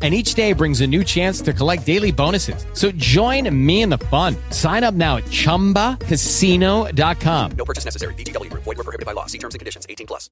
[0.00, 2.64] and each day brings a new chance to collect daily bonuses.
[2.72, 4.36] So join me in the fun.
[4.50, 7.50] Sign up now at ChumbaCasino.com.
[7.56, 8.14] No purchase necessary.
[8.14, 8.52] VGW.
[8.52, 9.26] Void were prohibited by law.
[9.26, 9.88] See terms and conditions.
[9.90, 10.30] 18 plus.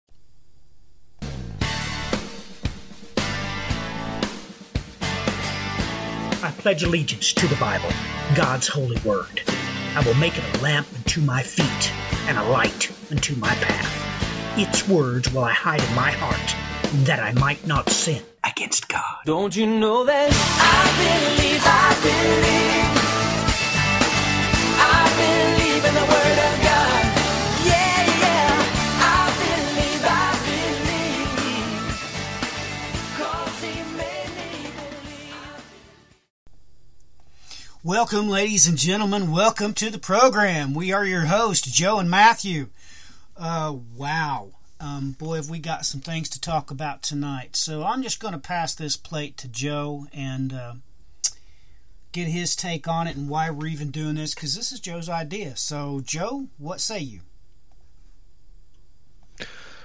[6.42, 7.89] I pledge allegiance to the Bible,
[8.37, 9.42] God's holy word.
[9.97, 11.92] I will make it a lamp unto my feet
[12.28, 14.56] and a light unto my path.
[14.56, 16.55] Its words will I hide in my heart,
[17.06, 19.03] that I might not sin against God.
[19.25, 22.87] Don't you know that I believe, I believe,
[24.79, 27.05] I believe in the Word of God.
[27.67, 28.51] Yeah, yeah,
[29.03, 31.91] I believe, I believe,
[33.19, 35.35] 'cause He made me believe.
[37.83, 39.33] Welcome, ladies and gentlemen.
[39.33, 40.73] Welcome to the program.
[40.75, 42.69] We are your hosts, Joe and Matthew.
[43.37, 44.53] Uh, wow.
[44.78, 47.56] Um, boy, have we got some things to talk about tonight.
[47.56, 50.75] So I'm just going to pass this plate to Joe and uh,
[52.12, 55.09] get his take on it and why we're even doing this because this is Joe's
[55.09, 55.56] idea.
[55.56, 57.20] So, Joe, what say you?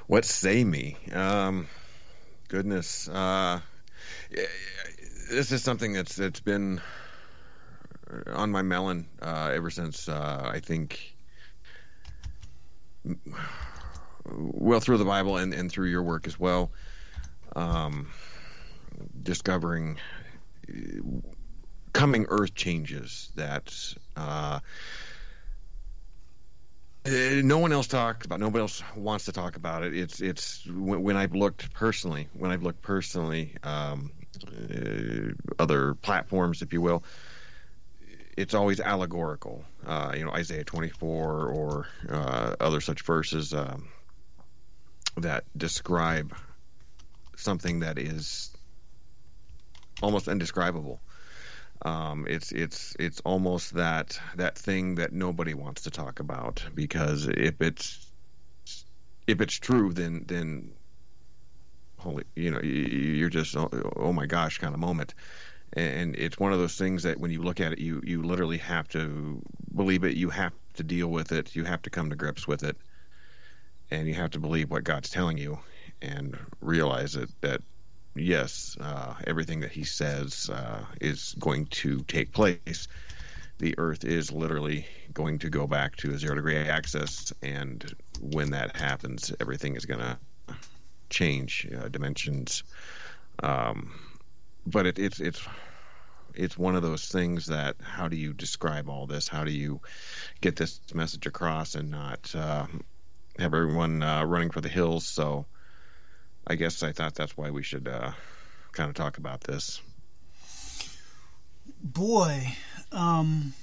[0.08, 0.98] What say me?
[1.14, 1.68] Um,
[2.50, 3.62] goodness, uh,
[5.30, 6.82] this is something that's that's been
[8.28, 11.16] on my melon uh, ever since uh, I think,
[14.26, 16.72] well, through the Bible and, and through your work as well,
[17.56, 18.12] um,
[19.24, 19.98] discovering
[21.94, 23.74] coming Earth changes that.
[24.16, 24.60] Uh,
[27.04, 28.40] uh, no one else talks about.
[28.40, 29.98] Nobody else wants to talk about it.
[29.98, 32.30] It's it's when, when I've looked personally.
[32.34, 34.12] When I've looked personally, um,
[34.48, 37.04] uh, other platforms, if you will,
[38.38, 39.66] it's always allegorical.
[39.86, 43.88] Uh, you know, Isaiah 24 or uh, other such verses um,
[45.18, 46.36] that describe
[47.36, 48.56] something that is
[50.02, 51.02] almost indescribable.
[51.84, 57.28] Um, it's it's it's almost that that thing that nobody wants to talk about because
[57.28, 58.12] if it's
[59.28, 60.72] if it's true, then then
[61.98, 65.16] holy, you know, you're just oh, oh my gosh kind of moment,
[65.74, 68.58] and it's one of those things that when you look at it, you you literally
[68.58, 69.42] have to
[69.76, 70.16] believe it.
[70.16, 71.56] You have to deal with it.
[71.56, 72.78] You have to come to grips with it,
[73.92, 75.60] and you have to believe what God's telling you,
[76.02, 77.62] and realize that that
[78.16, 82.88] yes, uh, everything that he says uh, is going to take place.
[83.60, 87.86] The Earth is literally going to go back to a zero degree axis, and
[88.20, 90.18] when that happens, everything is going to
[91.10, 92.64] change uh, dimensions.
[93.44, 93.94] Um,
[94.66, 95.42] but it, it's it's
[96.34, 99.28] it's one of those things that how do you describe all this?
[99.28, 99.82] How do you
[100.40, 102.66] get this message across and not uh,
[103.38, 105.06] have everyone uh, running for the hills?
[105.06, 105.46] So
[106.46, 108.12] I guess I thought that's why we should uh,
[108.72, 109.82] kind of talk about this.
[111.84, 112.56] Boy,
[112.92, 113.54] um,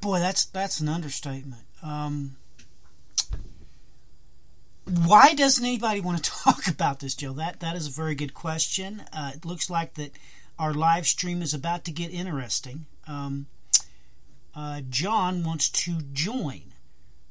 [0.00, 1.62] boy, that's that's an understatement.
[1.82, 2.36] Um,
[4.84, 7.32] why doesn't anybody want to talk about this, Joe?
[7.32, 9.02] That that is a very good question.
[9.12, 10.12] Uh, it looks like that
[10.58, 12.86] our live stream is about to get interesting.
[13.06, 13.46] Um,
[14.54, 16.73] uh, John wants to join.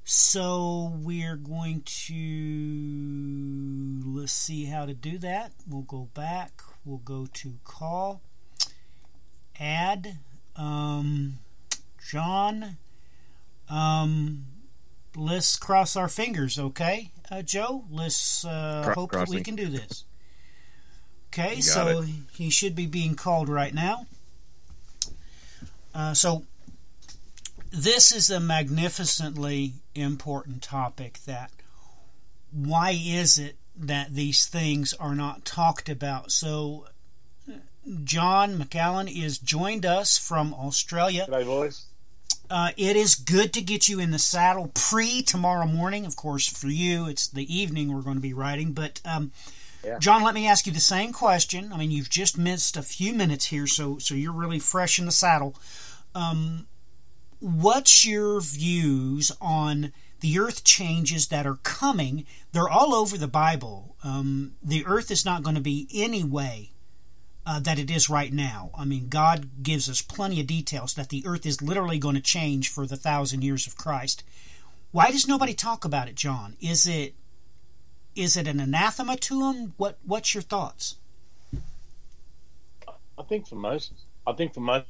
[0.06, 5.54] So we're going to let's see how to do that.
[5.68, 6.62] We'll go back.
[6.84, 8.22] We'll go to call,
[9.58, 10.18] add,
[10.58, 11.40] um,
[12.06, 12.76] John.
[13.70, 14.44] Um,
[15.16, 17.86] let's cross our fingers, okay, uh, Joe?
[17.90, 20.04] Let's uh, Cro- hope that we can do this.
[21.36, 22.10] Okay, so it.
[22.34, 24.06] he should be being called right now.
[25.92, 26.44] Uh, so
[27.76, 31.50] this is a magnificently important topic that
[32.52, 36.86] why is it that these things are not talked about so
[38.04, 41.86] john McAllen is joined us from australia G'day, boys.
[42.50, 46.06] uh, it is good to get you in the saddle pre tomorrow morning.
[46.06, 48.74] Of course, for you, it's the evening we're going to be writing.
[48.74, 49.32] But, um,
[49.84, 49.98] Yeah.
[49.98, 51.74] John, let me ask you the same question.
[51.74, 55.06] I mean, you've just missed a few minutes here, so so you're really fresh in
[55.06, 55.56] the saddle.
[56.14, 56.68] Um,
[57.44, 59.92] what's your views on
[60.22, 62.26] the earth changes that are coming?
[62.54, 63.98] They're all over the Bible.
[64.04, 66.72] Um, the earth is not going to be any way
[67.46, 68.72] uh, that it is right now.
[68.78, 72.22] I mean, God gives us plenty of details that the earth is literally going to
[72.22, 74.24] change for the thousand years of Christ.
[74.92, 76.56] Why does nobody talk about it, John?
[76.62, 77.16] Is it
[78.16, 79.74] is it an anathema to them?
[79.76, 80.96] What What's your thoughts?
[83.18, 83.92] I think for most,
[84.26, 84.88] I think for most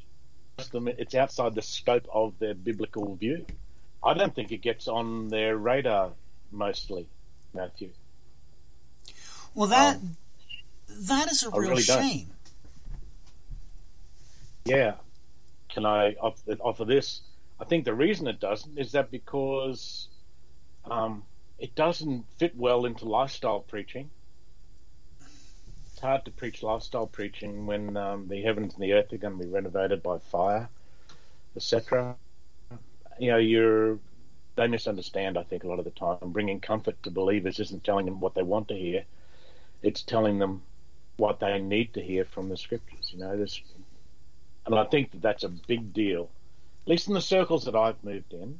[0.72, 3.46] them, it's outside the scope of their biblical view.
[4.04, 6.12] I don't think it gets on their radar
[6.52, 7.08] mostly,
[7.54, 7.90] Matthew.
[9.56, 10.00] Well, that
[10.88, 12.02] that is a I real really don't.
[12.02, 12.28] shame.
[14.66, 14.96] Yeah.
[15.70, 17.22] Can I offer, offer this?
[17.60, 20.08] I think the reason it doesn't is that because
[20.86, 21.24] um,
[21.60, 24.10] it doesn't fit well into lifestyle preaching.
[26.04, 29.46] Hard to preach lifestyle preaching when um, the heavens and the earth are going to
[29.46, 30.68] be renovated by fire,
[31.56, 32.18] etc.
[33.18, 34.00] You know, you're
[34.58, 35.38] they misunderstand.
[35.38, 38.36] I think a lot of the time, bringing comfort to believers isn't telling them what
[38.36, 39.06] they want to hear;
[39.82, 40.64] it's telling them
[41.16, 43.14] what they need to hear from the scriptures.
[43.14, 43.62] You know, there's
[44.66, 46.30] and I think that that's a big deal.
[46.82, 48.60] At least in the circles that I've moved in,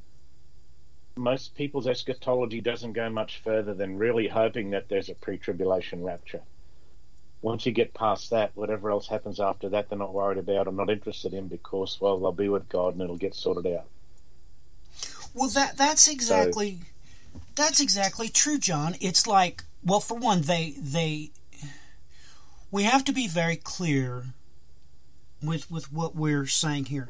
[1.18, 6.06] most people's eschatology doesn't go much further than really hoping that there's a pre tribulation
[6.06, 6.42] rapture.
[7.44, 10.72] Once you get past that, whatever else happens after that, they're not worried about or
[10.72, 13.86] not interested in because, well, they'll be with God and it'll get sorted out.
[15.34, 16.80] Well, that that's exactly
[17.56, 18.96] that's exactly true, John.
[19.02, 21.32] It's like, well, for one, they they
[22.72, 24.26] we have to be very clear
[25.42, 27.10] with with what we're saying here.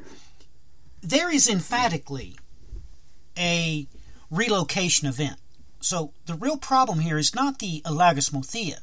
[1.01, 2.38] There is emphatically
[3.38, 3.88] a
[4.31, 5.38] relocation event.
[5.79, 8.79] So the real problem here is not the alagismothea.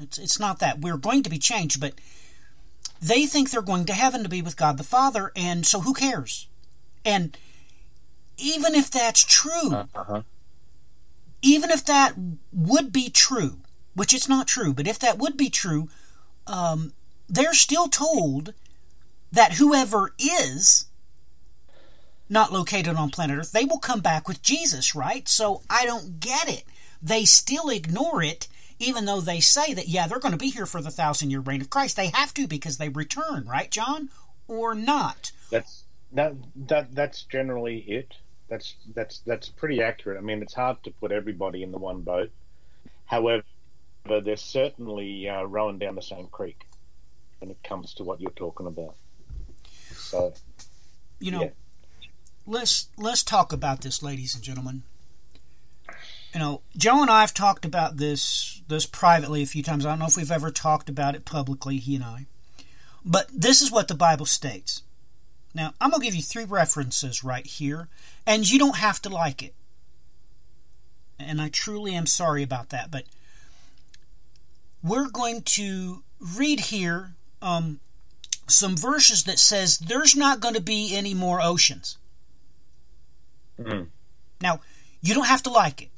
[0.00, 1.94] It's it's not that we're going to be changed, but
[3.00, 5.94] they think they're going to heaven to be with God the Father, and so who
[5.94, 6.46] cares?
[7.04, 7.36] And
[8.36, 10.22] even if that's true, Uh-huh.
[11.42, 12.14] even if that
[12.52, 13.58] would be true,
[13.94, 15.88] which it's not true, but if that would be true,
[16.46, 16.92] um,
[17.28, 18.54] they're still told
[19.32, 20.86] that whoever is
[22.28, 25.28] not located on planet Earth, they will come back with Jesus, right?
[25.28, 26.64] So I don't get it.
[27.02, 28.48] They still ignore it,
[28.78, 31.40] even though they say that, yeah, they're going to be here for the thousand year
[31.40, 31.96] reign of Christ.
[31.96, 34.08] They have to because they return, right, John?
[34.46, 35.32] Or not?
[35.50, 35.82] That's
[36.12, 38.14] that that that's generally it.
[38.48, 40.18] That's that's that's pretty accurate.
[40.18, 42.30] I mean, it's hard to put everybody in the one boat.
[43.06, 43.42] However,
[44.06, 46.64] they're certainly uh, rowing down the same creek
[47.40, 48.94] when it comes to what you're talking about.
[49.92, 50.32] So,
[51.18, 51.50] you know, Yeah.
[52.46, 54.82] let's let's talk about this, ladies and gentlemen.
[56.38, 59.84] You know, Joe and I have talked about this this privately a few times.
[59.84, 62.26] I don't know if we've ever talked about it publicly, he and I.
[63.04, 64.84] But this is what the Bible states.
[65.52, 67.88] Now, I'm going to give you three references right here,
[68.24, 69.52] and you don't have to like it.
[71.18, 73.02] And I truly am sorry about that, but
[74.80, 77.80] we're going to read here um,
[78.46, 81.98] some verses that says there's not going to be any more oceans.
[83.58, 83.88] mm,
[84.40, 84.60] Now,
[85.02, 85.88] you don't have to like it,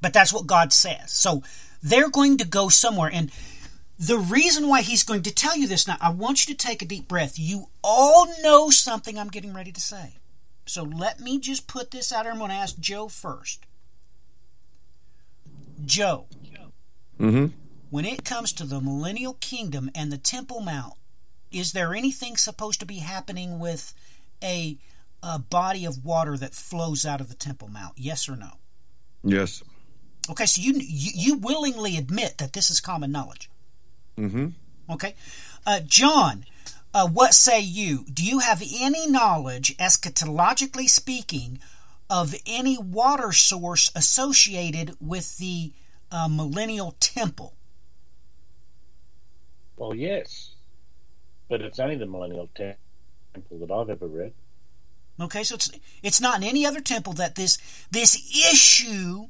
[0.00, 1.10] but that's what God says.
[1.12, 1.42] So
[1.82, 3.10] they're going to go somewhere.
[3.12, 3.30] And
[3.98, 6.82] the reason why He's going to tell you this now, I want you to take
[6.82, 7.38] a deep breath.
[7.38, 10.14] You all know something I'm getting ready to say.
[10.66, 12.32] So let me just put this out there.
[12.32, 13.64] I'm going to ask Joe first.
[15.84, 16.26] Joe,
[17.18, 17.46] Mm-hmm.
[17.90, 20.94] when it comes to the millennial kingdom and the Temple Mount,
[21.50, 23.92] is there anything supposed to be happening with
[24.42, 24.78] a,
[25.20, 27.94] a body of water that flows out of the Temple Mount?
[27.96, 28.50] Yes or no?
[29.24, 29.64] Yes.
[30.30, 33.50] Okay, so you you, you willingly admit that this is common knowledge.
[34.16, 34.48] Mm-hmm.
[34.90, 35.14] Okay,
[35.66, 36.44] uh, John,
[36.92, 38.04] uh, what say you?
[38.12, 41.58] Do you have any knowledge, eschatologically speaking,
[42.10, 45.72] of any water source associated with the
[46.10, 47.54] uh, millennial temple?
[49.78, 50.50] well, yes,
[51.48, 54.32] but it's only the Millennial Temple that I've ever read.
[55.20, 55.70] Okay, so it's
[56.02, 57.58] it's not in any other temple that this
[57.90, 58.16] this
[58.52, 59.28] issue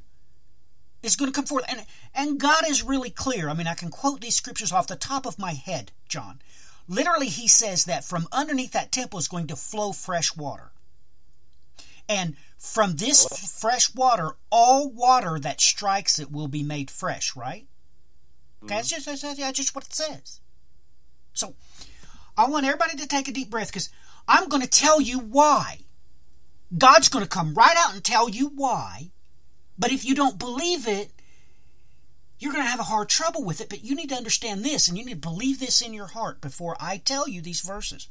[1.02, 1.64] is going to come forth.
[1.68, 3.48] And and God is really clear.
[3.48, 6.40] I mean, I can quote these scriptures off the top of my head, John.
[6.88, 10.70] Literally, he says that from underneath that temple is going to flow fresh water.
[12.08, 17.36] And from this f- fresh water, all water that strikes it will be made fresh,
[17.36, 17.66] right?
[18.64, 20.40] Okay, that's just, that's, that's just what it says.
[21.34, 21.54] So,
[22.36, 23.90] I want everybody to take a deep breath because
[24.26, 25.80] I'm going to tell you why.
[26.76, 29.10] God's going to come right out and tell you why.
[29.78, 31.12] But if you don't believe it,
[32.38, 33.68] you're going to have a hard trouble with it.
[33.68, 36.40] But you need to understand this and you need to believe this in your heart
[36.40, 38.08] before I tell you these verses.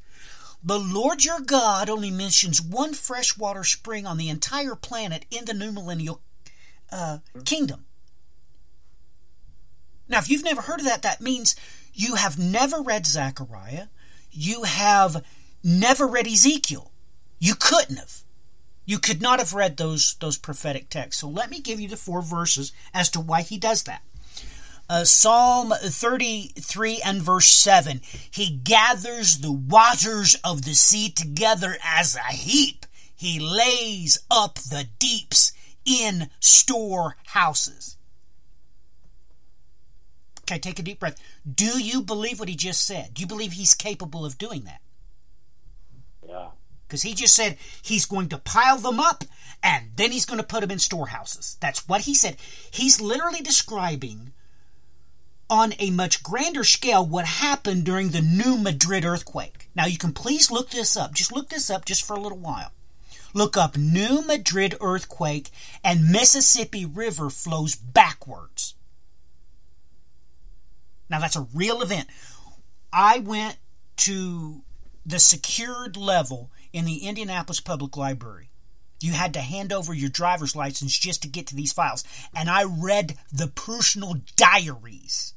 [0.63, 5.53] The Lord your God only mentions one freshwater spring on the entire planet in the
[5.53, 6.21] new millennial
[6.91, 7.85] uh, kingdom.
[10.09, 11.55] Now, if you've never heard of that, that means
[11.93, 13.87] you have never read Zechariah.
[14.31, 15.23] You have
[15.63, 16.91] never read Ezekiel.
[17.39, 18.23] You couldn't have.
[18.87, 21.19] You could not have read those those prophetic texts.
[21.19, 24.01] So let me give you the four verses as to why he does that.
[24.89, 27.99] Uh, Psalm 33 and verse 7.
[28.31, 32.85] He gathers the waters of the sea together as a heap.
[33.13, 35.51] He lays up the deeps
[35.83, 37.97] in storehouses.
[40.43, 41.21] Okay, take a deep breath.
[41.45, 43.15] Do you believe what he just said?
[43.15, 44.79] Do you believe he's capable of doing that?
[46.25, 46.47] Yeah.
[46.87, 49.23] Because he just said he's going to pile them up
[49.61, 51.57] and then he's going to put them in storehouses.
[51.59, 52.37] That's what he said.
[52.71, 54.31] He's literally describing
[55.49, 59.69] on a much grander scale what happened during the New Madrid earthquake.
[59.75, 61.13] Now, you can please look this up.
[61.13, 62.71] Just look this up just for a little while.
[63.33, 65.49] Look up New Madrid earthquake
[65.83, 68.75] and Mississippi River flows backwards.
[71.09, 72.07] Now, that's a real event.
[72.91, 73.57] I went
[73.97, 74.61] to
[75.05, 78.49] the secured level in the Indianapolis Public Library.
[78.99, 82.03] You had to hand over your driver's license just to get to these files.
[82.33, 85.33] And I read the personal diaries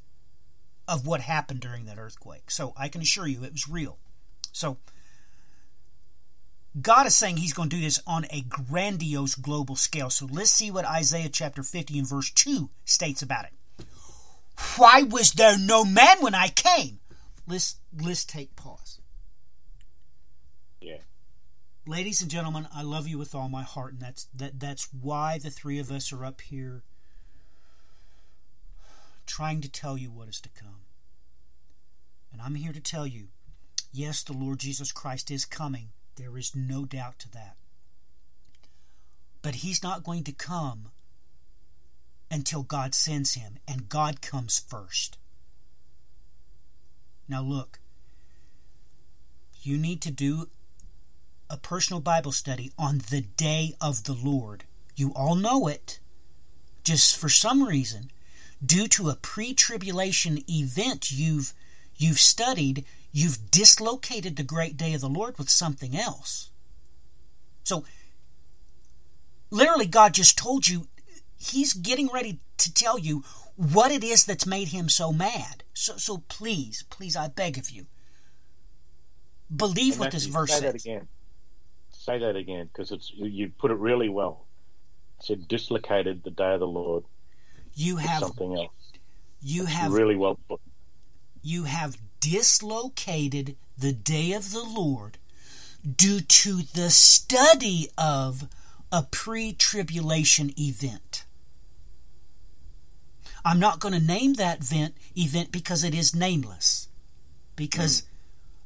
[0.89, 2.51] of what happened during that earthquake.
[2.51, 3.99] So I can assure you it was real.
[4.53, 4.79] So
[6.81, 10.11] God is saying he's going to do this on a grandiose global scale.
[10.11, 13.87] So let's see what Isaiah chapter 50 and verse 2 states about it.
[14.77, 17.01] Why was there no man when I came?
[17.47, 19.01] Let's let's take pause.
[20.81, 20.99] Yeah.
[21.87, 25.39] Ladies and gentlemen, I love you with all my heart, and that's that that's why
[25.39, 26.83] the three of us are up here
[29.27, 30.83] trying to tell you what is to come.
[32.33, 33.29] And I'm here to tell you,
[33.93, 35.89] yes, the Lord Jesus Christ is coming.
[36.17, 37.57] There is no doubt to that.
[39.41, 40.91] But he's not going to come
[42.31, 45.17] until God sends him, and God comes first.
[47.27, 47.81] Now, look,
[49.63, 50.49] you need to do
[51.51, 54.65] a personal Bible study on the day of the Lord.
[54.97, 56.01] You all know it.
[56.85, 58.11] Just for some reason,
[58.65, 61.53] due to a pre-tribulation event you've
[61.97, 66.51] you've studied, you've dislocated the great day of the Lord with something else.
[67.65, 67.85] So
[69.51, 70.87] literally God just told you
[71.37, 73.25] he's getting ready to tell you
[73.57, 75.65] what it is that's made him so mad.
[75.75, 77.87] So so please, please I beg of you
[79.55, 80.87] believe And what this verse says.
[82.01, 84.47] Say that again because it's you, put it really well.
[85.19, 87.05] It said dislocated the day of the Lord.
[87.75, 88.73] You have something else.
[89.43, 90.63] you have really well put.
[91.43, 95.19] you have dislocated the day of the Lord
[95.85, 98.49] due to the study of
[98.91, 101.27] a pre tribulation event.
[103.45, 106.89] I'm not going to name that event, event because it is nameless.
[107.57, 108.07] Because mm.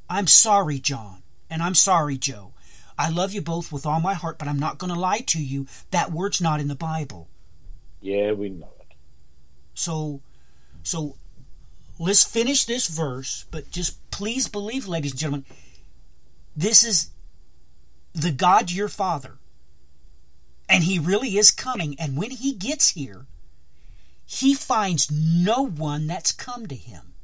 [0.09, 2.54] I'm sorry, John, and I'm sorry, Joe.
[2.99, 5.43] I love you both with all my heart, but I'm not going to lie to
[5.43, 5.67] you.
[5.91, 7.29] That word's not in the Bible.
[8.01, 8.95] Yeah, we know it.
[9.75, 10.21] So,
[10.83, 11.17] so
[11.99, 15.47] let's finish this verse, but just please believe, ladies and gentlemen,
[16.57, 17.11] this is
[18.13, 19.39] the God your Father.
[20.69, 21.97] And He really is coming.
[21.99, 23.27] And when He gets here,
[24.25, 27.15] He finds no one that's come to Him.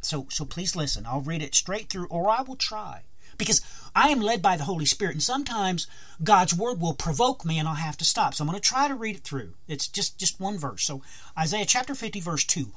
[0.00, 1.06] So, so please listen.
[1.06, 3.02] I'll read it straight through, or I will try.
[3.38, 3.60] Because
[3.94, 5.86] I am led by the Holy Spirit, and sometimes
[6.22, 8.34] God's Word will provoke me and I'll have to stop.
[8.34, 9.54] So I'm going to try to read it through.
[9.68, 10.84] It's just, just one verse.
[10.84, 11.02] So
[11.38, 12.72] Isaiah chapter 50, verse 2.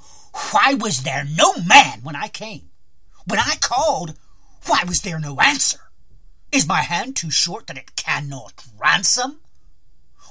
[0.52, 2.70] Why was there no man when I came?
[3.26, 4.16] When I called,
[4.66, 5.80] why was there no answer?
[6.52, 9.40] Is my hand too short that it cannot ransom?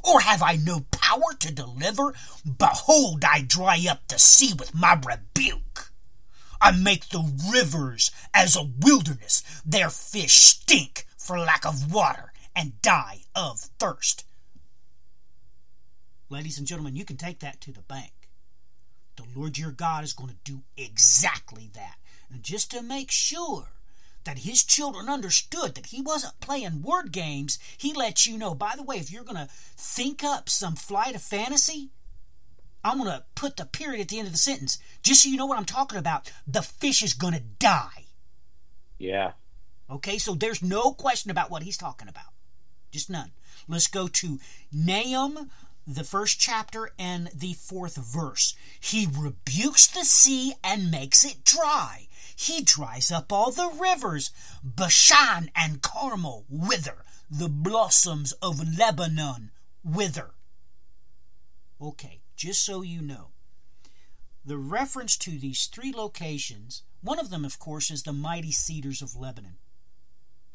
[0.02, 2.14] Or have I no power to deliver?
[2.58, 5.87] Behold, I dry up the sea with my rebuke.
[6.60, 9.42] I make the rivers as a wilderness.
[9.64, 14.24] Their fish stink for lack of water and die of thirst.
[16.30, 18.12] Ladies and gentlemen, you can take that to the bank.
[19.16, 21.96] The Lord your God is going to do exactly that.
[22.30, 23.68] And just to make sure
[24.24, 28.74] that his children understood that he wasn't playing word games, he let you know, by
[28.76, 31.90] the way, if you're going to think up some flight of fantasy,
[32.84, 34.78] I'm going to put the period at the end of the sentence.
[35.02, 38.06] Just so you know what I'm talking about, the fish is going to die.
[38.98, 39.32] Yeah.
[39.90, 42.32] Okay, so there's no question about what he's talking about.
[42.90, 43.32] Just none.
[43.66, 44.38] Let's go to
[44.72, 45.50] Nahum,
[45.86, 48.54] the first chapter and the fourth verse.
[48.80, 52.08] He rebukes the sea and makes it dry.
[52.36, 54.30] He dries up all the rivers.
[54.62, 57.04] Bashan and Carmel wither.
[57.30, 59.50] The blossoms of Lebanon
[59.82, 60.30] wither.
[61.80, 63.26] Okay, just so you know,
[64.44, 69.02] the reference to these three locations, one of them, of course, is the mighty cedars
[69.02, 69.56] of Lebanon.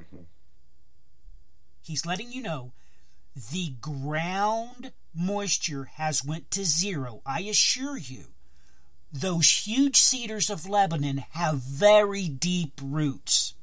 [0.01, 0.23] Mm-hmm.
[1.83, 2.71] He's letting you know
[3.51, 7.21] the ground moisture has went to zero.
[7.25, 8.27] I assure you,
[9.11, 13.55] those huge cedars of Lebanon have very deep roots.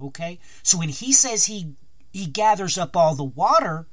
[0.00, 0.38] Okay?
[0.62, 1.74] So when he says he
[2.12, 3.86] he gathers up all the water,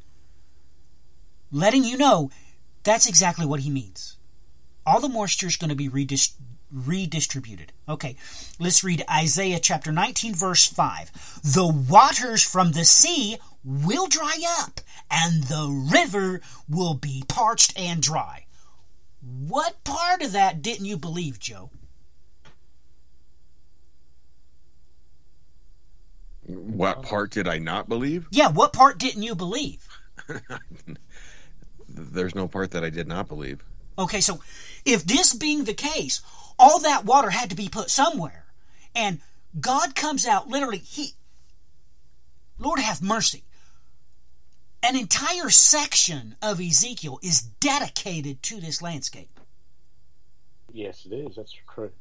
[1.52, 2.32] letting you know
[2.84, 4.18] that's exactly what he means.
[4.86, 6.34] All the moisture is going to be redis-
[6.72, 7.72] redistributed.
[7.88, 8.16] Okay,
[8.60, 11.42] let's read Isaiah chapter 19, verse 5.
[11.44, 18.02] The waters from the sea will dry up, and the river will be parched and
[18.02, 18.46] dry.
[19.22, 21.72] What part of that didn't you believe, Joe?
[26.46, 28.28] What part did I not believe?
[28.32, 29.88] Yeah, what part didn't you believe?
[32.00, 33.64] There's no part that I did not believe.
[33.98, 34.42] Okay, so
[34.86, 36.22] if this being the case,
[36.58, 38.46] all that water had to be put somewhere.
[38.96, 39.20] And
[39.60, 41.12] God comes out literally, He,
[42.58, 43.44] Lord have mercy.
[44.82, 49.40] An entire section of Ezekiel is dedicated to this landscape.
[50.72, 51.36] Yes, it is.
[51.36, 51.92] That's true.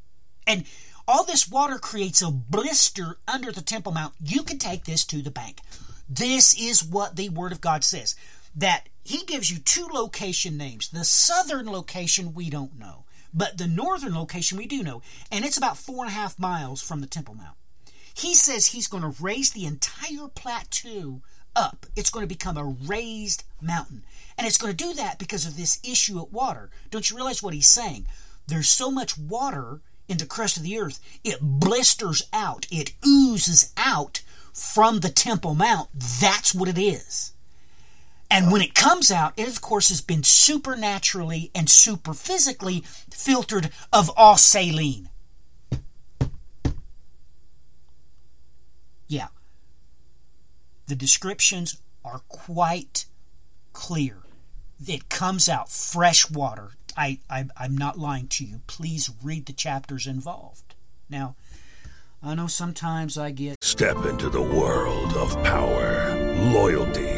[0.46, 0.64] And
[1.06, 4.14] all this water creates a blister under the Temple Mount.
[4.22, 5.60] You can take this to the bank.
[6.08, 8.14] This is what the Word of God says.
[8.58, 10.88] That He gives you two location names.
[10.88, 15.00] The southern location we don't know, but the northern location we do know.
[15.30, 17.56] And it's about four and a half miles from the Temple Mount.
[18.12, 21.22] He says He's going to raise the entire plateau
[21.54, 21.86] up.
[21.94, 24.02] It's going to become a raised mountain.
[24.36, 26.70] And it's going to do that because of this issue at water.
[26.90, 28.06] Don't you realize what He's saying?
[28.48, 33.72] There's so much water in the crust of the earth, it blisters out, it oozes
[33.76, 35.90] out from the Temple Mount.
[35.94, 37.34] That's what it is.
[38.30, 43.70] And when it comes out, it of course has been supernaturally and super physically filtered
[43.92, 45.08] of all saline.
[49.06, 49.28] Yeah.
[50.86, 53.06] The descriptions are quite
[53.72, 54.18] clear.
[54.86, 56.72] It comes out fresh water.
[56.96, 58.60] I, I, I'm not lying to you.
[58.66, 60.74] Please read the chapters involved.
[61.08, 61.36] Now,
[62.22, 67.17] I know sometimes I get Step into the world of power, loyalty,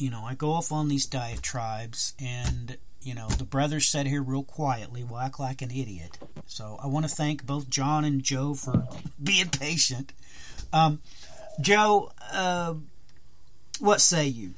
[0.00, 4.22] You know, I go off on these diatribes, and, you know, the brothers said here
[4.22, 6.18] real quietly will act like an idiot.
[6.46, 8.88] So I want to thank both John and Joe for
[9.22, 10.12] being patient.
[10.72, 11.00] Um,
[11.60, 12.74] Joe, uh,
[13.78, 14.54] what say you?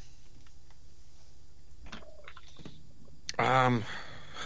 [3.38, 3.82] Um,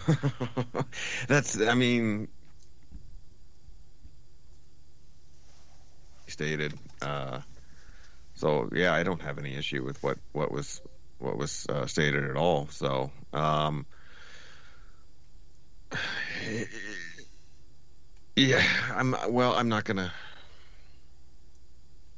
[1.29, 1.61] that's.
[1.61, 2.29] I mean,
[6.27, 6.73] stated.
[7.03, 7.41] Uh,
[8.37, 10.81] so yeah, I don't have any issue with what what was
[11.19, 12.69] what was uh, stated at all.
[12.71, 13.11] So.
[13.33, 13.87] Um,
[18.37, 18.63] yeah,
[18.95, 19.55] I'm well.
[19.55, 20.13] I'm not gonna.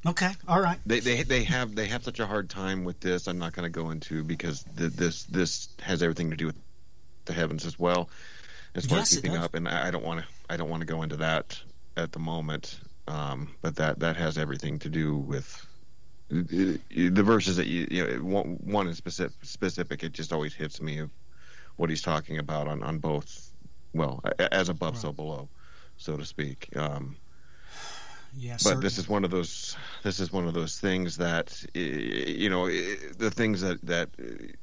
[0.06, 0.78] Okay, all right.
[0.86, 3.26] They they they have they have such a hard time with this.
[3.26, 6.56] I'm not going to go into because th- this this has everything to do with
[7.26, 8.08] the heavens as well,
[8.74, 9.54] as far Yes, as keeping up.
[9.54, 11.60] And I I don't want to I don't want to go into that
[11.96, 12.78] at the moment.
[13.06, 15.66] Um, but that that has everything to do with
[16.30, 20.02] the verses that you, you know one, is specific, specific.
[20.02, 21.10] It just always hits me of
[21.76, 23.52] what he's talking about on on both.
[23.94, 25.48] Well, as above, so below,
[25.96, 26.68] so to speak.
[26.76, 27.16] Um,
[28.36, 32.50] Yes, but this is one of those this is one of those things that you
[32.50, 34.10] know the things that that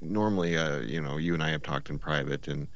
[0.01, 2.67] normally uh, you know you and I have talked in private and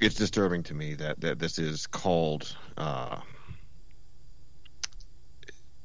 [0.00, 3.20] it's disturbing to me that that this is called uh,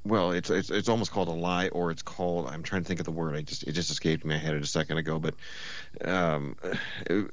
[0.07, 2.99] well it's it's it's almost called a lie or it's called I'm trying to think
[2.99, 5.35] of the word I just it just escaped my head a second ago but
[6.03, 6.55] um,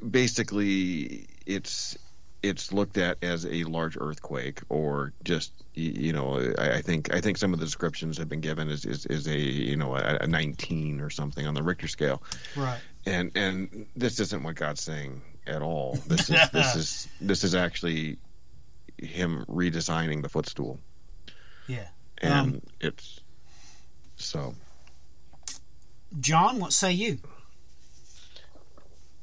[0.09, 1.97] basically it's
[2.43, 7.21] it's looked at as a large earthquake or just you know I, I think I
[7.21, 10.19] think some of the descriptions have been given is is, is a you know a,
[10.21, 12.23] a 19 or something on the Richter scale
[12.55, 12.81] Right.
[13.07, 17.55] and and this isn't what God's saying at all this is this is this is
[17.55, 18.19] actually
[18.99, 20.79] him redesigning the footstool
[21.67, 21.89] Yeah.
[22.19, 23.21] And Um, it's
[24.17, 24.55] so
[26.21, 27.19] John, what say you?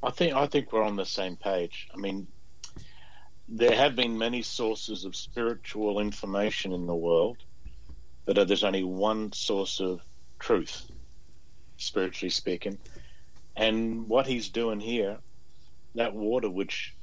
[0.04, 1.88] I think I think we're on the same page.
[1.94, 2.28] I mean,
[3.48, 7.38] there have been many sources of spiritual information in the world,
[8.26, 10.02] but uh, there's only one source of
[10.40, 10.90] truth,
[11.78, 12.78] spiritually speaking.
[13.56, 15.18] And what he's doing here,
[15.96, 16.96] that water, which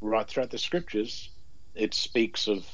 [0.00, 1.30] right throughout the scriptures,
[1.74, 2.66] it speaks of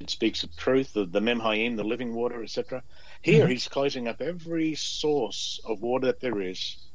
[0.00, 2.82] it speaks of truth, the, the Memhaim, the living water, etc.
[3.22, 3.50] Here, Mhm.
[3.50, 6.90] he's closing up every source of water that there is,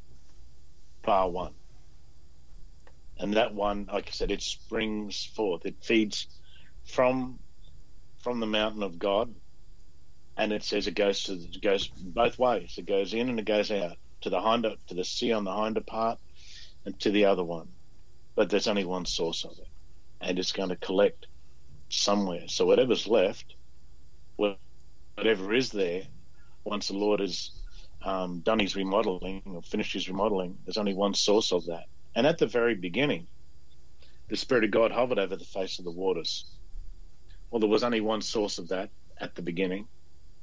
[1.03, 1.55] bar one.
[3.17, 5.65] And that one, like I said, it springs forth.
[5.65, 6.27] It feeds
[6.85, 7.39] from
[8.19, 9.33] from the mountain of God,
[10.37, 12.75] and it says it goes to it goes both ways.
[12.77, 15.55] It goes in and it goes out to the hinder to the sea on the
[15.55, 16.19] hinder part,
[16.85, 17.69] and to the other one.
[18.35, 19.67] But there's only one source of it,
[20.19, 21.27] and it's going to collect
[21.93, 22.47] somewhere.
[22.47, 23.55] So whatever's left,
[24.35, 26.03] whatever is there,
[26.63, 27.51] once the Lord has
[28.03, 31.85] um, done his remodeling or finished his remodeling, there's only one source of that.
[32.15, 33.27] And at the very beginning,
[34.29, 36.45] the Spirit of God hovered over the face of the waters.
[37.49, 39.87] Well, there was only one source of that at the beginning,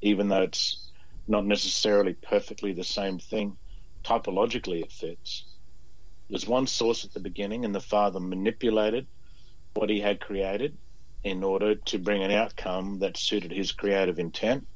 [0.02, 0.92] even though it's
[1.26, 3.56] not necessarily perfectly the same thing.
[4.04, 5.44] Typologically, it fits.
[6.28, 9.06] There's one source at the beginning, and the Father manipulated
[9.74, 10.76] what he had created
[11.24, 14.66] in order to bring an outcome that suited his creative intent.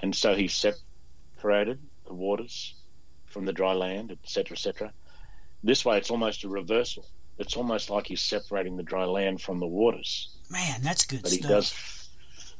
[0.00, 2.74] And so he separated the waters
[3.26, 4.92] from the dry land, etc., etc.
[5.62, 7.06] This way, it's almost a reversal.
[7.38, 10.28] It's almost like he's separating the dry land from the waters.
[10.50, 12.08] Man, that's good But he does,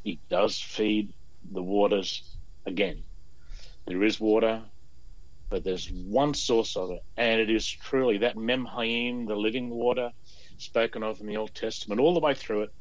[0.02, 1.12] he does feed
[1.52, 2.22] the waters
[2.64, 3.02] again.
[3.86, 4.62] There is water,
[5.50, 10.12] but there's one source of it, and it is truly that Memhaim, the living water,
[10.56, 12.72] spoken of in the Old Testament, all the way through it.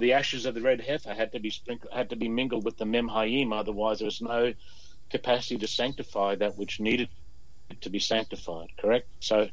[0.00, 2.78] The ashes of the red heifer had to be sprinkled, had to be mingled with
[2.78, 4.54] the Memhaim, otherwise there was no
[5.10, 7.10] capacity to sanctify that which needed
[7.82, 8.68] to be sanctified.
[8.78, 9.06] Correct.
[9.20, 9.50] So,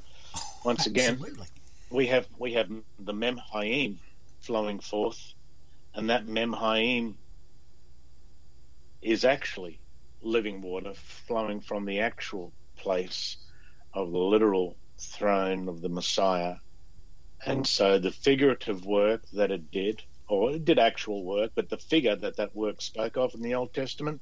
[0.63, 1.47] once again, Absolutely.
[1.89, 3.97] we have we have the Memhaim
[4.39, 5.33] flowing forth,
[5.93, 7.15] and that Memhaim
[9.01, 9.81] is actually
[10.21, 13.35] living water flowing from the actual place
[13.93, 16.55] of the literal throne of the Messiah.
[17.45, 22.15] And so the figurative work that it did, or did actual work, but the figure
[22.15, 24.21] that that work spoke of in the Old Testament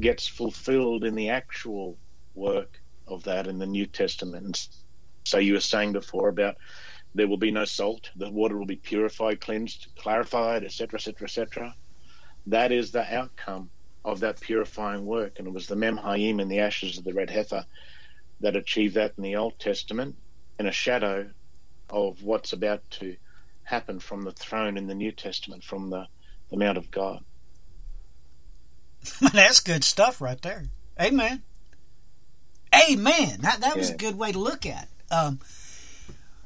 [0.00, 1.98] gets fulfilled in the actual
[2.34, 4.68] work of that in the New Testament.
[5.24, 6.56] So you were saying before about
[7.14, 11.74] there will be no salt, the water will be purified, cleansed, clarified, etc., etc., etc.
[12.46, 13.70] That is the outcome
[14.04, 17.30] of that purifying work, and it was the Memhaim and the ashes of the red
[17.30, 17.64] heifer
[18.40, 20.14] that achieved that in the Old Testament,
[20.58, 21.28] in a shadow
[21.90, 23.16] of what's about to
[23.66, 26.06] happen from the throne in the New Testament, from the,
[26.50, 27.24] the Mount of God.
[29.32, 30.64] That's good stuff right there.
[31.00, 31.42] Amen.
[32.74, 33.40] Amen.
[33.40, 34.84] That that was a good way to look at.
[34.84, 35.12] it.
[35.12, 35.40] Um,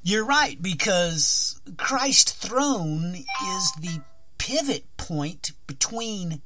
[0.03, 4.03] you're right because Christ's throne is the
[4.39, 6.43] pivot point between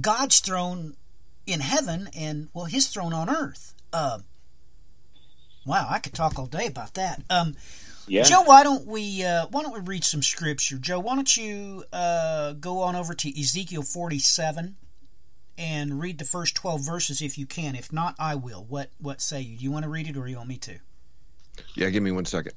[0.00, 0.96] God's throne
[1.46, 3.74] in heaven and well, His throne on earth.
[3.92, 4.24] Um,
[5.64, 7.22] wow, I could talk all day about that.
[7.30, 7.56] Um,
[8.08, 8.22] Yeah.
[8.22, 10.78] Joe, why don't we uh, why don't we read some scripture?
[10.78, 14.76] Joe, why don't you uh, go on over to Ezekiel 47
[15.58, 17.74] and read the first 12 verses if you can.
[17.74, 18.64] If not, I will.
[18.68, 19.58] What what say you?
[19.58, 20.78] Do you want to read it or you want me to?
[21.74, 22.52] yeah give me one second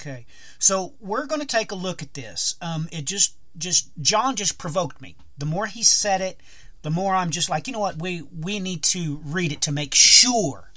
[0.00, 0.26] Okay.
[0.58, 2.56] So we're going to take a look at this.
[2.60, 5.16] Um, it just just John just provoked me.
[5.38, 6.40] The more he said it,
[6.82, 9.72] the more I'm just like, you know what, we we need to read it to
[9.72, 10.70] make sure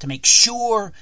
[0.00, 0.92] to make sure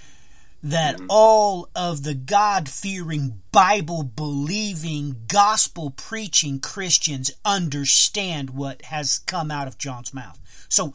[0.65, 9.51] that all of the God fearing, Bible believing, gospel preaching Christians understand what has come
[9.51, 10.41] out of John's mouth.
[10.71, 10.95] So,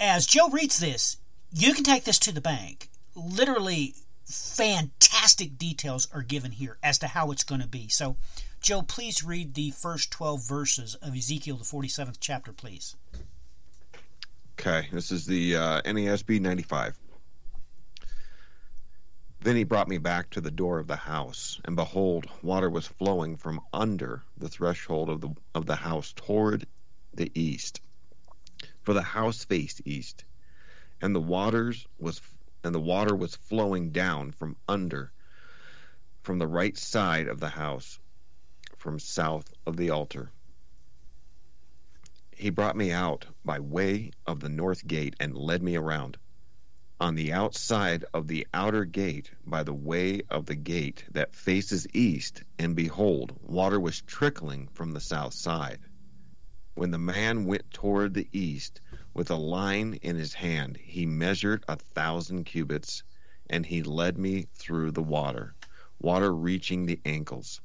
[0.00, 1.18] as Joe reads this,
[1.52, 2.88] you can take this to the bank.
[3.14, 3.94] Literally,
[4.24, 7.88] fantastic details are given here as to how it's going to be.
[7.88, 8.16] So,
[8.62, 12.96] Joe, please read the first 12 verses of Ezekiel, the 47th chapter, please.
[14.58, 16.98] Okay, this is the uh, NASB 95.
[19.40, 22.86] Then he brought me back to the door of the house, and behold, water was
[22.88, 26.66] flowing from under the threshold of the of the house toward
[27.14, 27.80] the east.
[28.82, 30.24] For the house faced east,
[31.00, 32.20] and the waters was
[32.64, 35.12] and the water was flowing down from under
[36.22, 38.00] from the right side of the house,
[38.76, 40.32] from south of the altar.
[42.32, 46.18] He brought me out by way of the north gate and led me around.
[47.00, 51.86] On the outside of the outer gate, by the way of the gate that faces
[51.94, 55.78] east, and behold, water was trickling from the south side.
[56.74, 58.80] When the man went toward the east
[59.14, 63.04] with a line in his hand, he measured a thousand cubits,
[63.48, 65.54] and he led me through the water,
[66.00, 67.60] water reaching the ankles.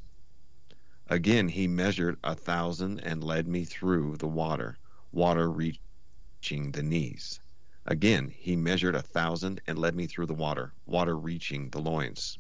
[1.08, 4.78] Again he measured a thousand and led me through the water,
[5.12, 7.40] water reaching the knees.
[7.86, 12.38] Again he measured a thousand and led me through the water, water reaching the loins.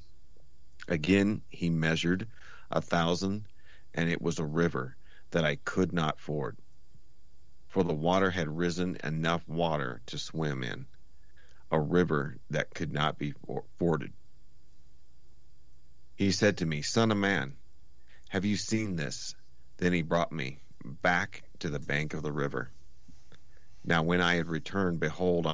[0.87, 2.27] Again he measured
[2.71, 3.47] a thousand,
[3.93, 4.95] and it was a river
[5.31, 6.57] that I could not ford.
[7.67, 10.85] For the water had risen enough water to swim in,
[11.71, 13.33] a river that could not be
[13.77, 14.13] forded.
[16.15, 17.57] He said to me, Son of man,
[18.29, 19.35] have you seen this?
[19.77, 22.71] Then he brought me back to the bank of the river.
[23.85, 25.47] Now, when I had returned, behold,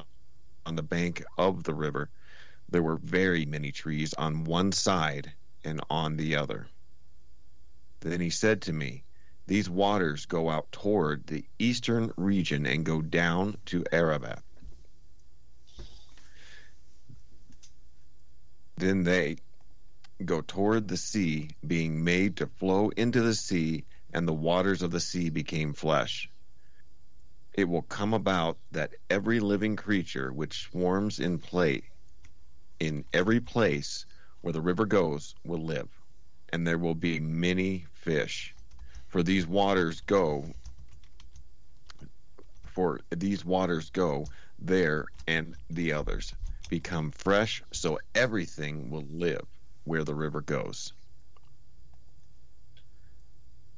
[0.66, 2.10] on the bank of the river,
[2.68, 5.32] there were very many trees on one side
[5.64, 6.68] and on the other.
[8.00, 9.04] Then he said to me,
[9.46, 14.40] These waters go out toward the eastern region and go down to Arabah.
[18.76, 19.36] Then they
[20.24, 24.90] go toward the sea, being made to flow into the sea, and the waters of
[24.90, 26.29] the sea became flesh.
[27.54, 31.82] It will come about that every living creature which swarms in play
[32.80, 34.06] in every place
[34.40, 35.88] where the river goes will live,
[36.52, 38.54] and there will be many fish.
[39.08, 40.54] For these waters go
[42.66, 46.34] for these waters go there and the others
[46.68, 49.46] become fresh, so everything will live
[49.84, 50.92] where the river goes.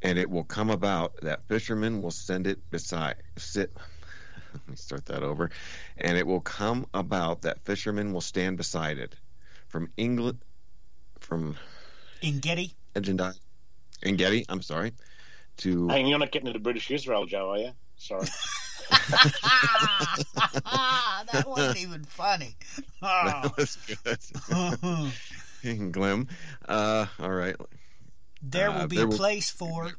[0.02, 3.72] And it will come about that fishermen will send it beside sit
[4.52, 5.50] let me start that over.
[5.96, 9.14] And it will come about that fishermen will stand beside it.
[9.68, 10.38] From England
[11.20, 11.56] from
[12.22, 12.74] Engedi?
[12.94, 13.38] Engedi
[14.02, 14.92] Engedi, I'm sorry.
[15.58, 17.70] To Hang on, you're not getting into British Israel, Joe, are you?
[17.96, 18.26] Sorry.
[21.30, 22.56] that wasn't even funny.
[23.00, 23.40] Oh.
[23.42, 23.78] that was
[25.62, 25.92] good.
[25.92, 26.28] Glim.
[26.68, 27.56] Uh, all right.
[28.42, 29.92] There will Uh, be there a will- place for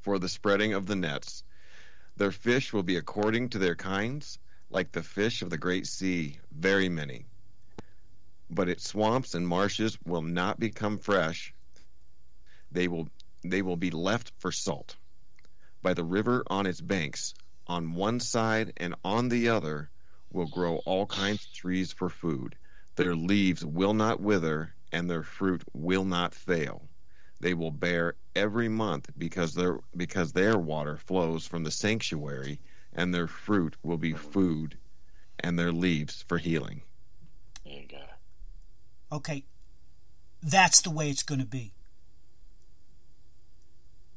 [0.00, 1.44] for the spreading of the nets.
[2.16, 6.40] Their fish will be according to their kinds, like the fish of the great sea,
[6.50, 7.26] very many.
[8.50, 11.54] But its swamps and marshes will not become fresh.
[12.72, 13.08] They will
[13.44, 14.96] they will be left for salt.
[15.82, 17.32] By the river on its banks,
[17.68, 19.90] on one side and on the other,
[20.30, 22.56] will grow all kinds of trees for food.
[22.96, 26.88] Their leaves will not wither, and their fruit will not fail
[27.42, 32.60] they will bear every month because their because their water flows from the sanctuary
[32.94, 34.30] and their fruit will be mm-hmm.
[34.30, 34.78] food
[35.40, 36.82] and their leaves for healing
[37.64, 37.98] There you go.
[39.16, 39.44] Okay.
[40.42, 41.72] That's the way it's going to be.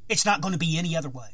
[0.08, 1.30] It's not going to be any other way.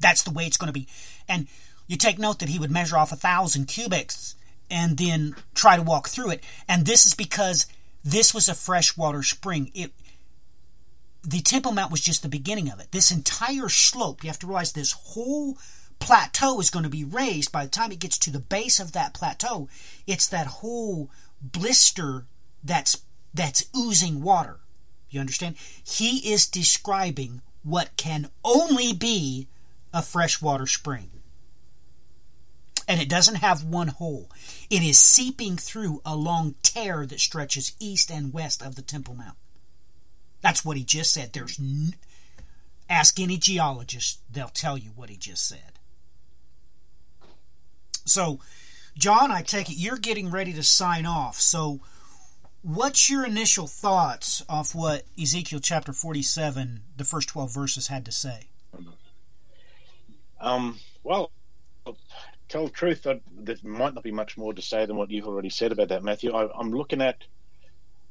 [0.00, 0.88] That's the way it's going to be.
[1.28, 1.48] And
[1.86, 4.36] you take note that he would measure off a thousand cubits
[4.70, 6.44] and then try to walk through it.
[6.68, 7.66] And this is because
[8.04, 9.70] this was a freshwater spring.
[9.74, 9.92] It
[11.26, 12.92] the Temple Mount was just the beginning of it.
[12.92, 15.58] This entire slope, you have to realize this whole
[15.98, 18.92] plateau is going to be raised by the time it gets to the base of
[18.92, 19.68] that plateau.
[20.06, 21.10] It's that whole
[21.42, 22.26] blister
[22.62, 23.02] that's
[23.34, 24.60] that's oozing water.
[25.10, 25.56] You understand?
[25.84, 29.48] He is describing what can only be
[29.92, 31.10] a freshwater spring.
[32.88, 34.30] And it doesn't have one hole.
[34.70, 39.16] It is seeping through a long tear that stretches east and west of the Temple
[39.16, 39.36] Mount.
[40.42, 41.32] That's what he just said.
[41.32, 41.94] There's n-
[42.88, 45.78] ask any geologist, they'll tell you what he just said.
[48.04, 48.40] So,
[48.96, 51.40] John, I take it you're getting ready to sign off.
[51.40, 51.80] So,
[52.62, 58.12] what's your initial thoughts of what Ezekiel chapter 47, the first 12 verses, had to
[58.12, 58.48] say?
[60.40, 61.30] Um, well,
[62.48, 65.26] tell the truth, that there might not be much more to say than what you've
[65.26, 66.32] already said about that, Matthew.
[66.32, 67.24] I, I'm looking at,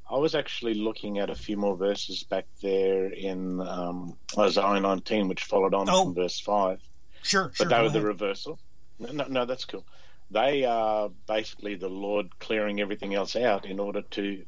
[0.09, 5.27] I was actually looking at a few more verses back there in um, Isaiah 19,
[5.27, 6.03] which followed on Oh.
[6.05, 6.79] from verse 5.
[7.23, 7.65] Sure, But sure.
[7.67, 8.59] they were the reversal.
[8.99, 9.85] No, no, no, that's cool.
[10.29, 14.45] They are basically the Lord clearing everything else out in order to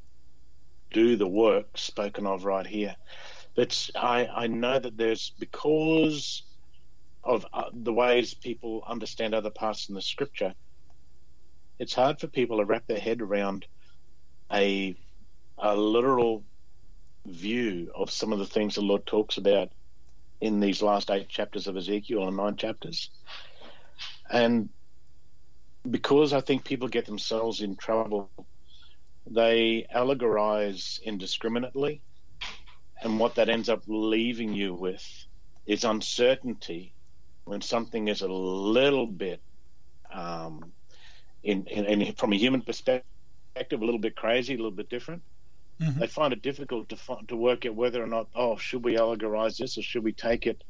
[0.91, 2.95] do the work spoken of right here.
[3.55, 6.43] But I, I know that there's because
[7.23, 10.53] of uh, the ways people understand other parts in the scripture,
[11.79, 13.65] it's hard for people to wrap their head around
[14.51, 14.95] a
[15.57, 16.43] a literal
[17.25, 19.69] view of some of the things the Lord talks about
[20.39, 23.09] in these last eight chapters of Ezekiel or nine chapters.
[24.29, 24.69] And
[25.89, 28.29] because I think people get themselves in trouble,
[29.25, 32.01] they allegorize indiscriminately.
[33.01, 35.05] And what that ends up leaving you with
[35.65, 36.93] is uncertainty
[37.45, 39.41] when something is a little bit,
[40.13, 40.71] um,
[41.43, 43.03] in, in, in from a human perspective,
[43.55, 45.21] a little bit crazy, a little bit different.
[45.79, 45.99] Mhm.
[45.99, 48.95] They find it difficult to find, to work out whether or not, oh, should we
[48.95, 50.63] allegorize this or should we take it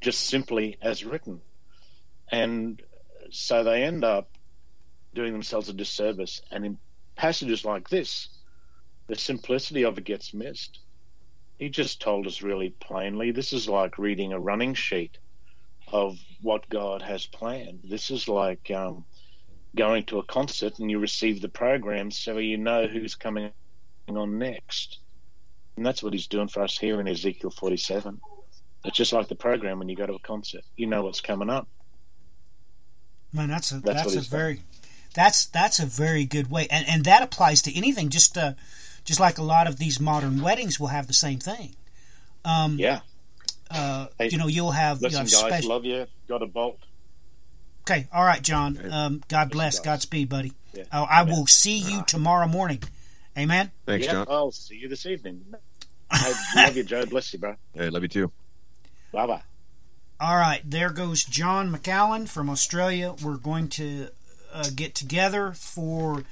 [0.00, 1.42] just simply as written?
[2.28, 2.82] And
[3.30, 4.30] so they end up
[5.14, 6.40] doing themselves a disservice.
[6.50, 6.78] And in
[7.16, 8.28] passages like this,
[9.06, 10.80] the simplicity of it gets missed.
[11.58, 15.18] He just told us really plainly this is like reading a running sheet
[15.88, 17.80] of what God has planned.
[17.84, 19.04] This is like um,
[19.76, 23.52] going to a concert and you receive the program so you know who's coming
[24.14, 24.98] on next.
[25.76, 28.20] And that's what he's doing for us here in Ezekiel 47.
[28.84, 30.62] It's just like the program when you go to a concert.
[30.76, 31.66] You know what's coming up.
[33.32, 34.38] Man, that's a That's that's, a he's done.
[34.38, 34.62] very
[35.14, 38.10] that's that's a very good way, and and that applies to anything.
[38.10, 38.52] Just uh,
[39.04, 41.74] just like a lot of these modern weddings will have the same thing.
[42.44, 43.00] Um, Yeah.
[43.70, 45.70] Uh, Hey, you know, you'll have you Listen, have guys, special.
[45.70, 46.06] love you.
[46.28, 46.78] Got a bolt.
[47.82, 48.78] Okay, all right, John.
[48.92, 49.78] Um, God bless.
[49.80, 49.84] guys.
[49.86, 50.52] Godspeed, buddy.
[50.72, 50.84] Yeah.
[50.92, 52.82] I will see you tomorrow morning.
[53.36, 53.70] Amen.
[53.84, 54.26] Thanks, yeah, John.
[54.30, 55.44] I'll see you this evening.
[56.10, 57.04] I love you, Joe.
[57.06, 57.56] Bless you, bro.
[57.74, 58.32] Hey, love you too.
[59.12, 59.42] Bye bye.
[60.18, 63.14] All right, there goes John McAllen from Australia.
[63.22, 64.08] We're going to
[64.52, 66.24] uh, get together for.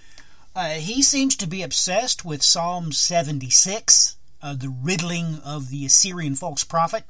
[0.57, 6.37] Uh, he seems to be obsessed with Psalm 76, uh, the riddling of the Assyrian
[6.37, 7.05] false prophet.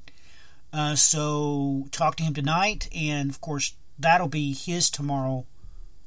[0.72, 5.46] Uh, so talk to him tonight, and of course that'll be his tomorrow,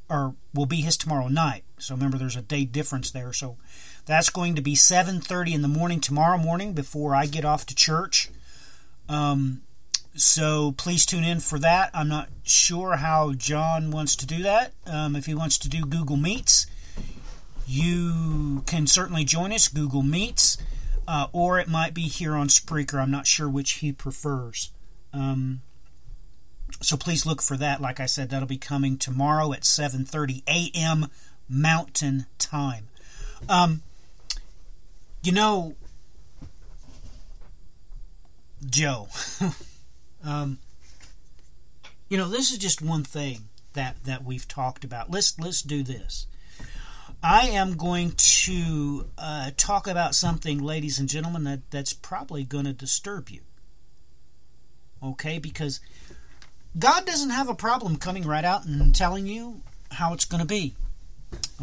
[0.09, 1.63] or will be his tomorrow night.
[1.79, 3.33] So remember, there's a day difference there.
[3.33, 3.57] So
[4.05, 7.75] that's going to be 7:30 in the morning tomorrow morning before I get off to
[7.75, 8.29] church.
[9.09, 9.61] Um,
[10.15, 11.91] so please tune in for that.
[11.93, 14.73] I'm not sure how John wants to do that.
[14.85, 16.65] Um, if he wants to do Google Meets,
[17.67, 20.57] you can certainly join us, Google Meets,
[21.07, 22.99] uh, or it might be here on Spreaker.
[22.99, 24.71] I'm not sure which he prefers.
[25.13, 25.61] Um,
[26.81, 27.81] so please look for that.
[27.81, 31.07] Like I said, that'll be coming tomorrow at 7:30 a.m.
[31.49, 32.87] Mountain Time.
[33.47, 33.81] Um,
[35.23, 35.75] you know,
[38.65, 39.07] Joe.
[40.23, 40.59] um,
[42.09, 45.11] you know, this is just one thing that that we've talked about.
[45.11, 46.27] Let's let's do this.
[47.23, 52.65] I am going to uh, talk about something, ladies and gentlemen, that that's probably going
[52.65, 53.41] to disturb you.
[55.01, 55.79] Okay, because
[56.77, 60.47] God doesn't have a problem coming right out and telling you how it's going to
[60.47, 60.75] be.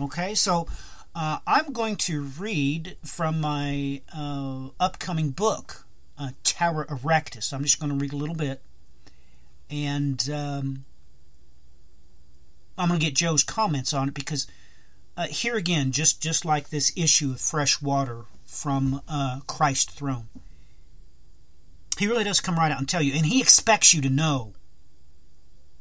[0.00, 0.66] Okay, so
[1.14, 5.86] uh, I'm going to read from my uh, upcoming book,
[6.18, 7.52] uh, Terra Erectus.
[7.52, 8.60] I'm just going to read a little bit,
[9.70, 10.84] and um,
[12.76, 14.46] I'm going to get Joe's comments on it because
[15.16, 20.26] uh, here again, just just like this issue of fresh water from uh, Christ's throne,
[21.98, 24.54] he really does come right out and tell you, and he expects you to know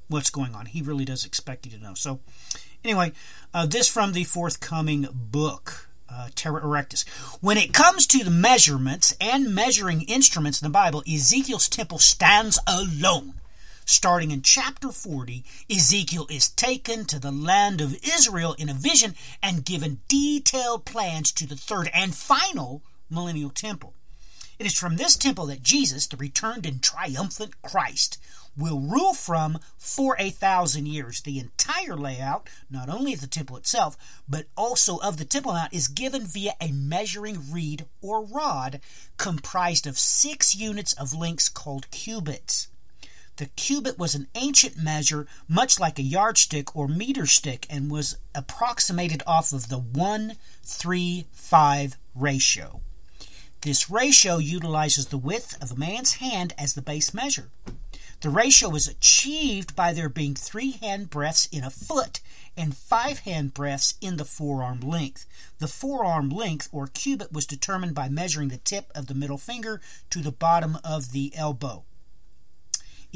[0.07, 0.67] what's going on.
[0.67, 1.95] He really does expect you to know.
[1.95, 2.19] So,
[2.83, 3.11] anyway,
[3.53, 7.07] uh, this from the forthcoming book, uh, Terra Erectus.
[7.41, 12.59] When it comes to the measurements and measuring instruments in the Bible, Ezekiel's temple stands
[12.67, 13.35] alone.
[13.85, 19.13] Starting in chapter 40, Ezekiel is taken to the land of Israel in a vision
[19.41, 23.93] and given detailed plans to the third and final millennial temple.
[24.63, 28.17] It is from this temple that Jesus, the returned and triumphant Christ,
[28.55, 31.19] will rule from for a thousand years.
[31.19, 35.73] The entire layout, not only of the temple itself, but also of the Temple Mount,
[35.73, 38.79] is given via a measuring reed or rod
[39.17, 42.69] comprised of six units of lengths called cubits.
[43.35, 48.15] The cubit was an ancient measure, much like a yardstick or meter stick, and was
[48.33, 52.79] approximated off of the 1 3 5 ratio.
[53.63, 57.49] This ratio utilizes the width of a man's hand as the base measure.
[58.19, 62.19] The ratio is achieved by there being three hand breadths in a foot
[62.57, 65.25] and five hand breadths in the forearm length.
[65.59, 69.79] The forearm length or cubit was determined by measuring the tip of the middle finger
[70.09, 71.85] to the bottom of the elbow.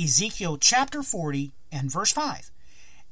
[0.01, 2.51] Ezekiel chapter 40 and verse 5.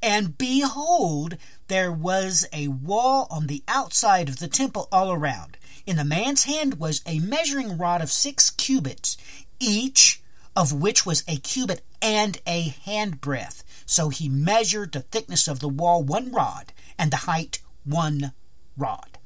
[0.01, 1.36] And behold,
[1.67, 5.57] there was a wall on the outside of the temple all around.
[5.86, 9.17] In the man's hand was a measuring rod of six cubits,
[9.59, 10.21] each
[10.55, 13.63] of which was a cubit and a handbreadth.
[13.86, 18.31] So he measured the thickness of the wall one rod, and the height one
[18.75, 19.19] rod.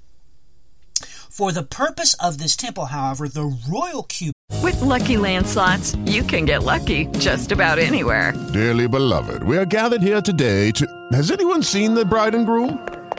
[1.30, 6.24] For the purpose of this temple, however, the royal cubit With Lucky Land slots, you
[6.24, 8.34] can get lucky just about anywhere.
[8.52, 10.86] Dearly beloved, we are gathered here today to.
[11.14, 12.99] Has anyone seen the bride and groom?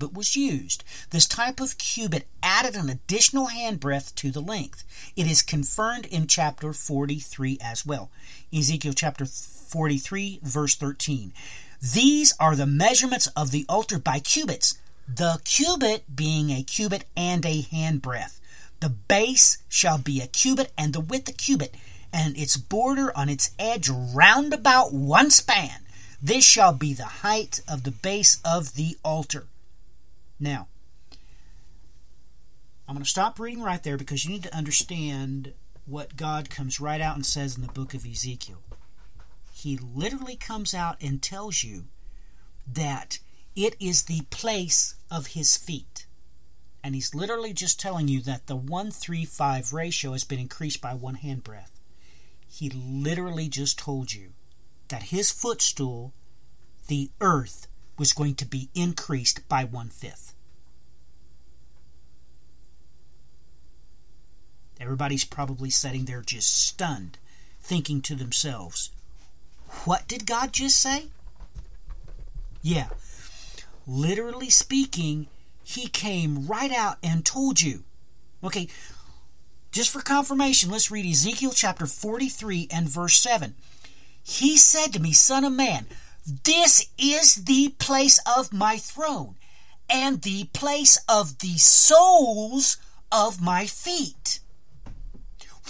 [0.00, 0.82] But was used.
[1.10, 4.82] This type of cubit added an additional handbreadth to the length.
[5.14, 8.10] It is confirmed in chapter 43 as well.
[8.52, 11.32] Ezekiel chapter 43, verse 13.
[11.80, 14.74] These are the measurements of the altar by cubits,
[15.08, 18.40] the cubit being a cubit and a handbreadth.
[18.80, 21.74] The base shall be a cubit, and the width a cubit,
[22.12, 25.82] and its border on its edge round about one span.
[26.22, 29.46] This shall be the height of the base of the altar.
[30.40, 30.68] Now,
[32.88, 35.52] I'm going to stop reading right there because you need to understand
[35.84, 38.62] what God comes right out and says in the book of Ezekiel.
[39.52, 41.84] He literally comes out and tells you
[42.66, 43.18] that
[43.54, 46.06] it is the place of his feet.
[46.82, 51.16] And he's literally just telling you that the 135 ratio has been increased by one
[51.16, 51.78] handbreadth.
[52.48, 54.30] He literally just told you
[54.88, 56.14] that his footstool,
[56.88, 57.66] the earth,
[58.00, 60.32] was going to be increased by one fifth.
[64.80, 67.18] Everybody's probably sitting there just stunned,
[67.60, 68.90] thinking to themselves,
[69.84, 71.08] What did God just say?
[72.62, 72.88] Yeah,
[73.86, 75.26] literally speaking,
[75.62, 77.84] He came right out and told you.
[78.42, 78.68] Okay,
[79.72, 83.54] just for confirmation, let's read Ezekiel chapter 43 and verse 7.
[84.22, 85.84] He said to me, Son of man,
[86.44, 89.36] this is the place of my throne
[89.88, 92.76] and the place of the soles
[93.10, 94.40] of my feet,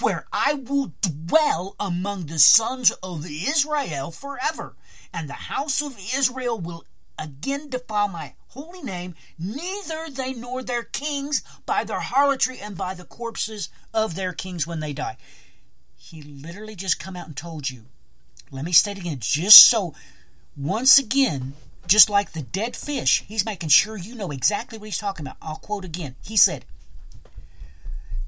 [0.00, 4.76] where I will dwell among the sons of Israel forever.
[5.12, 6.84] And the house of Israel will
[7.18, 12.94] again defile my holy name, neither they nor their kings by their harlotry and by
[12.94, 15.16] the corpses of their kings when they die.
[15.96, 17.86] He literally just come out and told you.
[18.50, 19.94] Let me state again, just so
[20.56, 21.54] once again,
[21.86, 25.36] just like the dead fish, he's making sure you know exactly what he's talking about.
[25.42, 26.16] I'll quote again.
[26.22, 26.64] He said,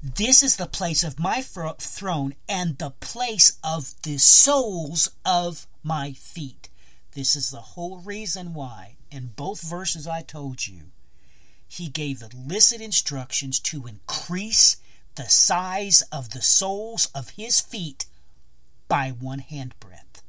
[0.01, 6.13] This is the place of my throne and the place of the soles of my
[6.13, 6.69] feet.
[7.13, 10.91] This is the whole reason why, in both verses I told you,
[11.67, 14.77] he gave illicit instructions to increase
[15.15, 18.05] the size of the soles of his feet
[18.87, 20.21] by one handbreadth.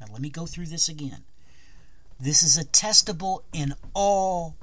[0.00, 1.24] Now, let me go through this again.
[2.24, 4.56] This is attestable in all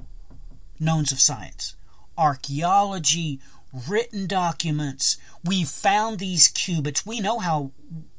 [0.79, 1.75] knowns of science
[2.17, 3.39] archaeology,
[3.87, 5.17] written documents.
[5.45, 7.05] We've found these cubits.
[7.05, 7.71] We know how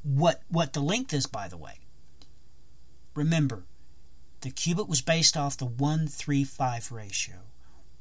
[0.04, 1.80] what what the length is, by the way.
[3.16, 3.64] Remember,
[4.42, 7.38] the cubit was based off the 135 ratio.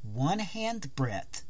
[0.03, 1.43] One hand breadth.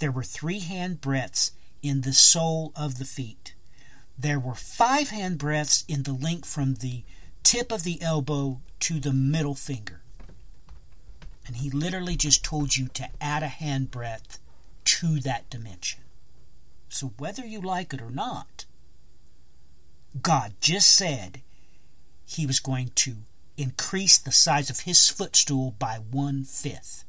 [0.00, 3.54] There were three hand breadths in the sole of the feet.
[4.18, 7.04] There were five hand breadths in the length from the
[7.42, 10.00] tip of the elbow to the middle finger.
[11.46, 14.38] And he literally just told you to add a hand breadth
[14.84, 16.00] to that dimension.
[16.88, 18.66] So whether you like it or not,
[20.20, 21.40] God just said
[22.26, 23.16] he was going to
[23.56, 27.04] increase the size of his footstool by one fifth.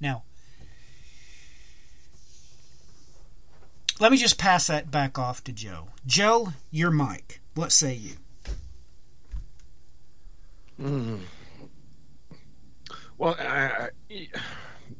[0.00, 0.24] Now,
[4.00, 5.88] let me just pass that back off to Joe.
[6.06, 7.40] Joe, your mic.
[7.54, 8.12] What say you?
[10.80, 11.20] Mm.
[13.16, 14.28] Well, I, I,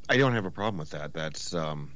[0.09, 1.13] I don't have a problem with that.
[1.13, 1.91] That's um,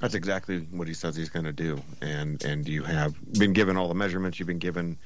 [0.00, 3.76] that's exactly what he says he's going to do, and and you have been given
[3.76, 4.38] all the measurements.
[4.38, 4.98] You've been given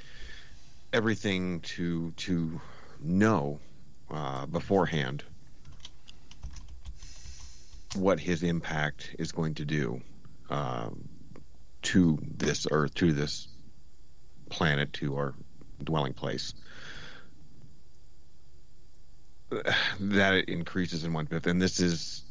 [0.92, 2.60] everything to to
[3.00, 3.60] know
[4.10, 5.22] uh, beforehand
[7.94, 10.00] what his impact is going to do
[10.48, 11.08] um,
[11.82, 13.48] to this earth, to this
[14.48, 15.34] planet, to our
[15.82, 16.54] dwelling place.
[20.00, 22.22] That it increases in one fifth, and this is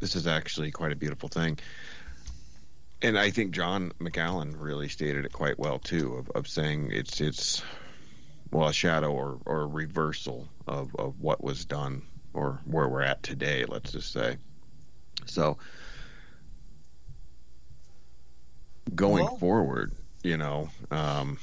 [0.00, 1.58] this is actually quite a beautiful thing.
[3.02, 7.20] And I think John McAllen really stated it quite well too, of, of saying it's
[7.20, 7.62] it's
[8.50, 12.02] well a shadow or, or a reversal of, of what was done
[12.34, 14.36] or where we're at today, let's just say.
[15.26, 15.58] So
[18.94, 21.38] going Well- forward, you know, um,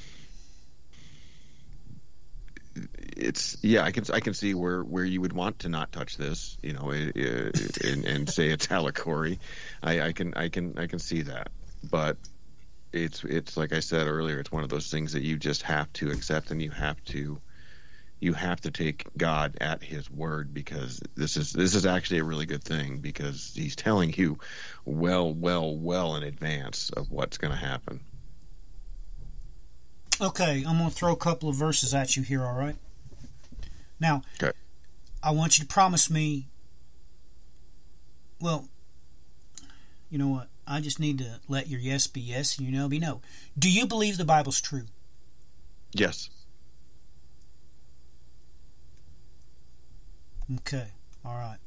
[3.16, 6.18] it's yeah, I can I can see where where you would want to not touch
[6.18, 9.40] this, you know, i- i- and, and say it's allegory.
[9.82, 11.50] I, I can I can I can see that,
[11.90, 12.18] but
[12.94, 15.92] it's it's like I said earlier, it's one of those things that you just have
[15.94, 17.42] to accept and you have to
[18.20, 22.24] you have to take God at His word because this is this is actually a
[22.24, 24.40] really good thing because He's telling you
[24.86, 28.00] well, well, well in advance of what's going to happen.
[30.20, 32.76] Okay, I'm going to throw a couple of verses at you here, all right?
[34.00, 34.52] Now, Okay.
[35.22, 36.48] I want you to promise me.
[38.40, 38.68] Well,
[40.10, 40.48] you know what?
[40.66, 43.22] I just need to let your yes be yes and your no be no.
[43.58, 44.86] Do you believe the Bible's true?
[45.94, 46.30] Yes.
[50.56, 50.88] Okay,
[51.26, 51.58] all right.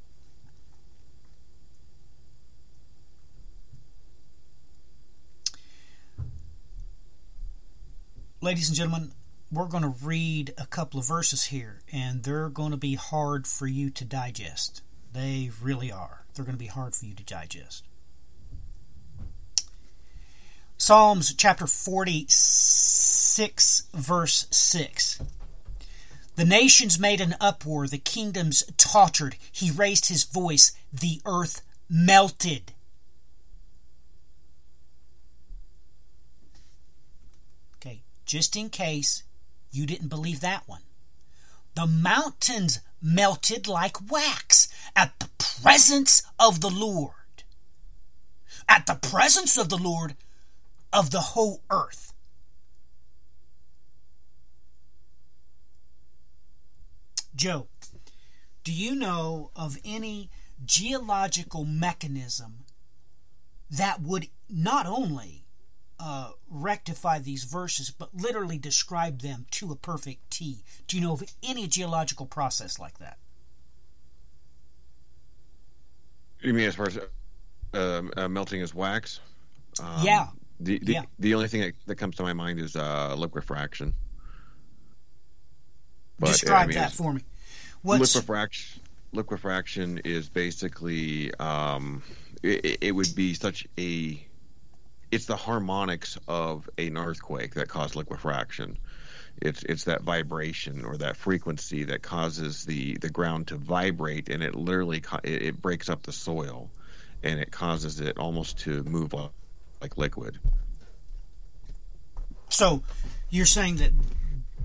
[8.41, 9.13] Ladies and gentlemen,
[9.53, 13.47] we're going to read a couple of verses here, and they're going to be hard
[13.47, 14.81] for you to digest.
[15.13, 16.25] They really are.
[16.35, 17.85] They're going to be hard for you to digest.
[20.79, 25.21] Psalms chapter 46, verse 6.
[26.41, 29.37] The nations made an uproar, the kingdoms tottered.
[29.53, 32.73] He raised his voice, the earth melted.
[37.77, 39.23] Okay, just in case
[39.71, 40.81] you didn't believe that one.
[41.75, 47.13] The mountains melted like wax at the presence of the Lord.
[48.67, 50.17] At the presence of the Lord
[50.91, 52.10] of the whole earth.
[57.35, 57.69] Joe,
[58.65, 60.31] do you know of any
[60.65, 62.65] geological mechanism
[63.71, 65.45] that would not only
[65.99, 70.65] uh, rectify these verses, but literally describe them to a perfect T?
[70.87, 73.19] Do you know of any geological process like that?
[76.41, 76.99] You mean as far as
[77.75, 79.21] uh, uh, melting as wax?
[79.79, 80.29] Um, Yeah.
[80.59, 81.03] The the, Yeah.
[81.19, 83.95] the only thing that, that comes to my mind is uh, liquefaction.
[86.21, 87.23] But, Describe I mean, that for me.
[87.83, 92.03] What's liquefaction liquefaction is basically um,
[92.43, 94.25] it, it would be such a
[95.11, 98.79] it's the harmonics of an earthquake that cause liquefaction
[99.43, 104.43] it's it's that vibration or that frequency that causes the the ground to vibrate and
[104.43, 106.71] it literally it, it breaks up the soil
[107.23, 109.31] and it causes it almost to move like,
[109.81, 110.39] like liquid
[112.49, 112.83] So
[113.31, 113.91] you're saying that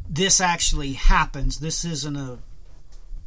[0.09, 1.59] this actually happens.
[1.59, 2.39] This isn't a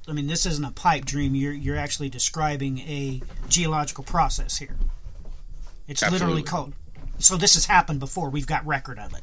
[0.09, 1.35] I mean this isn't a pipe dream.
[1.35, 4.77] You're you're actually describing a geological process here.
[5.87, 6.43] It's literally Absolutely.
[6.43, 6.73] called
[7.19, 8.31] So this has happened before.
[8.31, 9.23] We've got record of it.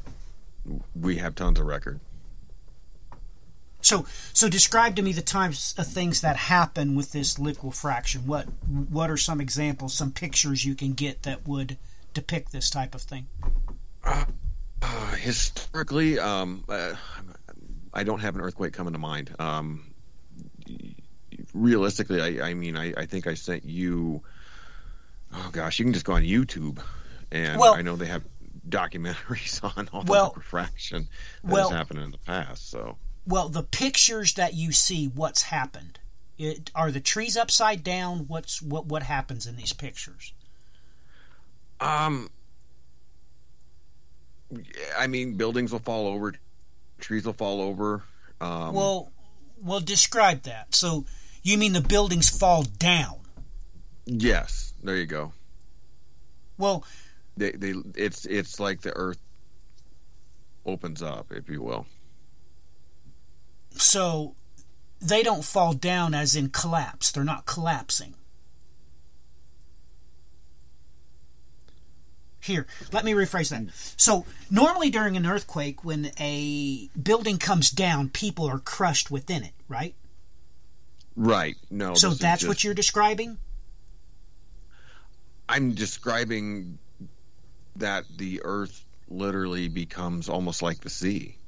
[0.94, 2.00] we have tons of record
[3.80, 8.26] So so describe to me the types of things that happen with this liquefaction.
[8.26, 11.78] What what are some examples, some pictures you can get that would
[12.14, 13.26] depict this type of thing?
[14.82, 16.94] uh, historically um, uh,
[17.96, 19.92] i don't have an earthquake coming to mind um,
[21.54, 24.22] realistically I, I mean I, I think i sent you
[25.34, 26.80] oh gosh you can just go on youtube
[27.32, 28.22] and Well- i know they have
[28.68, 31.08] documentaries on all the Well- liquefaction
[31.42, 35.42] that well- has happened in the past so Well, the pictures that you see, what's
[35.42, 35.98] happened?
[36.38, 38.26] It, are the trees upside down?
[38.28, 40.32] What's what what happens in these pictures?
[41.80, 42.30] Um,
[44.96, 46.34] I mean, buildings will fall over,
[46.98, 48.02] trees will fall over.
[48.40, 49.10] Um, well,
[49.62, 50.74] well, describe that.
[50.74, 51.04] So,
[51.42, 53.16] you mean the buildings fall down?
[54.04, 55.32] yes, there you go.
[56.58, 56.84] Well,
[57.36, 59.18] They, they, it's, it's like the earth
[60.64, 61.86] opens up, if you will.
[63.72, 64.34] so
[65.00, 67.10] they don't fall down as in collapse.
[67.10, 68.14] They're not collapsing.
[72.46, 73.72] Here, let me rephrase that.
[73.96, 79.52] So, normally during an earthquake, when a building comes down, people are crushed within it,
[79.68, 79.96] right?
[81.16, 81.56] Right.
[81.70, 81.94] No.
[81.94, 83.38] so that's what you're describing?
[85.48, 86.78] I'm describing
[87.76, 91.38] that the earth literally becomes almost like the sea,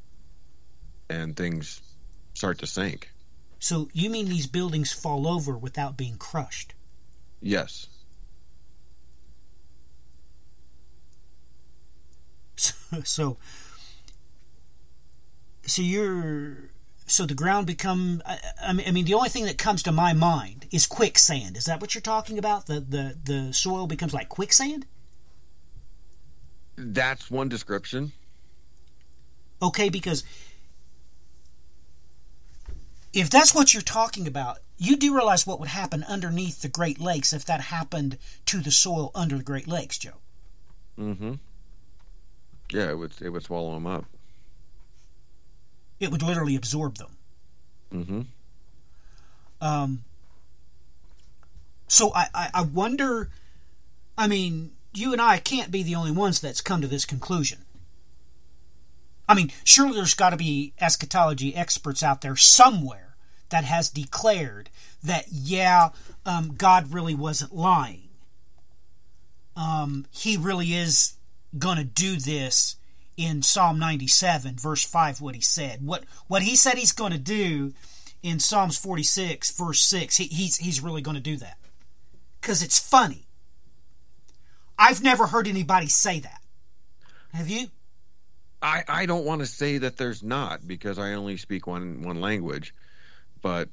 [1.09, 1.80] and things
[2.34, 3.12] start to sink.
[3.61, 6.74] So, you mean these buildings fall over without being crushed?
[7.40, 7.86] Yes.
[13.05, 13.36] so
[15.66, 16.70] so you're
[17.07, 19.93] so the ground become I, I mean I mean the only thing that comes to
[19.93, 24.12] my mind is quicksand is that what you're talking about the the the soil becomes
[24.14, 24.86] like quicksand
[26.76, 28.12] That's one description.
[29.62, 30.22] okay because
[33.12, 37.01] if that's what you're talking about you do realize what would happen underneath the Great
[37.01, 38.16] Lakes if that happened
[38.47, 40.18] to the soil under the Great Lakes Joe
[40.99, 41.34] Mm-hmm.
[42.72, 44.04] Yeah, it would it would swallow them up.
[46.00, 47.18] it would literally absorb them
[47.92, 48.20] Mm-hmm.
[49.60, 50.04] Um,
[51.86, 53.30] so I, I, I wonder.
[54.16, 57.58] I mean, you and I can't be the only ones that's come to this conclusion.
[59.28, 63.16] I mean, surely there's got to be eschatology experts out there somewhere
[63.50, 64.70] that has declared
[65.02, 65.90] that yeah,
[66.26, 68.08] um, God really wasn't lying.
[69.56, 71.14] Um, he really is
[71.57, 72.76] gonna do this
[73.16, 75.84] in Psalm 97, verse 5, what he said.
[75.84, 77.72] What what he said he's gonna do
[78.22, 81.59] in Psalms 46, verse 6, he, he's, he's really going to do that.
[82.40, 83.26] Because it's funny.
[84.78, 86.40] I've never heard anybody say that.
[87.32, 87.68] Have you?
[88.62, 92.20] I, I don't want to say that there's not because I only speak one one
[92.20, 92.74] language,
[93.40, 93.68] but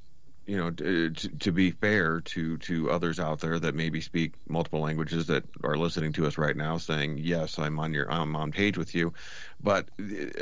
[0.45, 4.81] you know to, to be fair to to others out there that maybe speak multiple
[4.81, 8.51] languages that are listening to us right now, saying yes, I'm on your I'm on
[8.51, 9.13] page with you,
[9.61, 10.41] but uh,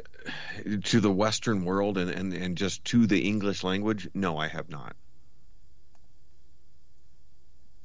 [0.84, 4.70] to the Western world and and and just to the English language, no, I have
[4.70, 4.96] not.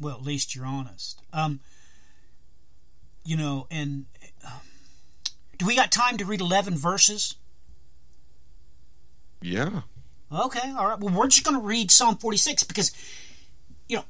[0.00, 1.22] Well, at least you're honest.
[1.32, 1.60] Um,
[3.24, 4.06] you know, and
[4.44, 4.60] um,
[5.58, 7.34] do we got time to read 11 verses?
[9.42, 9.82] Yeah.
[10.30, 10.98] Okay, all right.
[10.98, 12.92] Well, we're just going to read Psalm 46 because,
[13.88, 14.04] you know,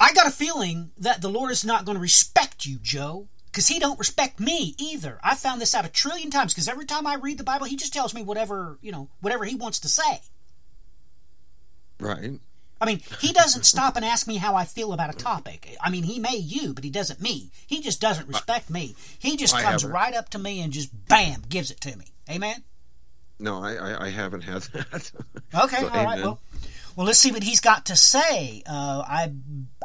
[0.00, 3.68] I got a feeling that the Lord is not going to respect you, Joe, because
[3.68, 5.18] He don't respect me either.
[5.22, 7.76] I found this out a trillion times because every time I read the Bible, He
[7.76, 10.22] just tells me whatever you know, whatever He wants to say.
[12.00, 12.40] Right.
[12.80, 15.76] I mean, He doesn't stop and ask me how I feel about a topic.
[15.80, 17.50] I mean, He may you, but He doesn't me.
[17.66, 18.94] He just doesn't respect me.
[19.18, 19.94] He just I comes haven't.
[19.94, 22.06] right up to me and just bam gives it to me.
[22.30, 22.64] Amen.
[23.38, 25.10] No, I I, I haven't had that.
[25.54, 26.06] Okay, So, all right.
[26.18, 26.22] amen.
[26.24, 26.40] Well,
[26.96, 28.62] well, let's see what he's got to say.
[28.66, 29.32] Uh, I,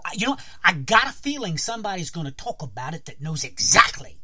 [0.05, 3.43] I- you know, I got a feeling somebody's going to talk about it that knows
[3.43, 4.21] exactly,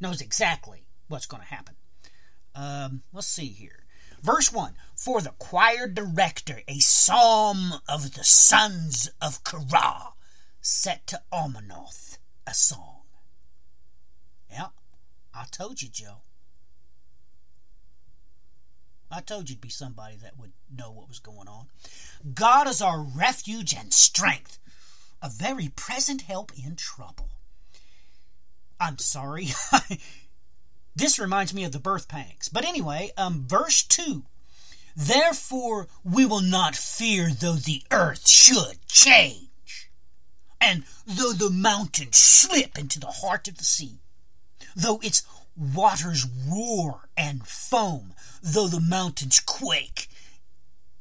[0.00, 1.74] knows exactly what's going to happen.
[2.54, 3.84] Um, let's see here.
[4.22, 10.12] Verse 1 For the choir director, a psalm of the sons of Korah,
[10.60, 13.02] set to Alamoth, a song.
[14.50, 14.68] Yeah,
[15.34, 16.22] I told you, Joe.
[19.10, 21.66] I told you to be somebody that would know what was going on.
[22.34, 24.58] God is our refuge and strength,
[25.20, 27.30] a very present help in trouble.
[28.78, 29.48] I'm sorry.
[30.96, 32.48] this reminds me of the birth pangs.
[32.48, 34.24] But anyway, um, verse 2
[34.96, 39.90] Therefore we will not fear though the earth should change,
[40.60, 43.98] and though the mountains slip into the heart of the sea,
[44.74, 45.22] though its
[45.56, 50.08] waters roar and foam, though the mountains quake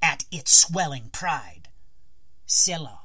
[0.02, 1.70] at its swelling pride.
[2.46, 3.00] Selah.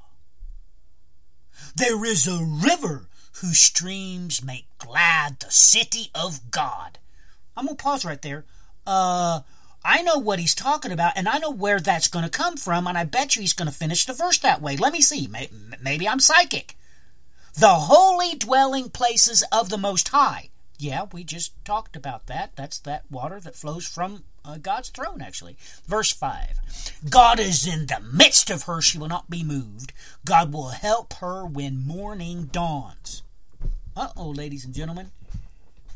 [1.77, 3.09] There is a river
[3.41, 6.99] whose streams make glad the city of God.
[7.57, 8.45] I'm going to pause right there.
[8.87, 9.41] Uh,
[9.85, 12.87] I know what he's talking about, and I know where that's going to come from,
[12.87, 14.77] and I bet you he's going to finish the verse that way.
[14.77, 15.29] Let me see.
[15.83, 16.77] Maybe I'm psychic.
[17.55, 20.51] The holy dwelling places of the Most High.
[20.79, 22.53] Yeah, we just talked about that.
[22.57, 25.57] That's that water that flows from uh, God's throne, actually.
[25.87, 29.93] Verse 5 God is in the midst of her, she will not be moved.
[30.25, 33.23] God will help her when morning dawns.
[33.97, 35.13] Uh oh, ladies and gentlemen.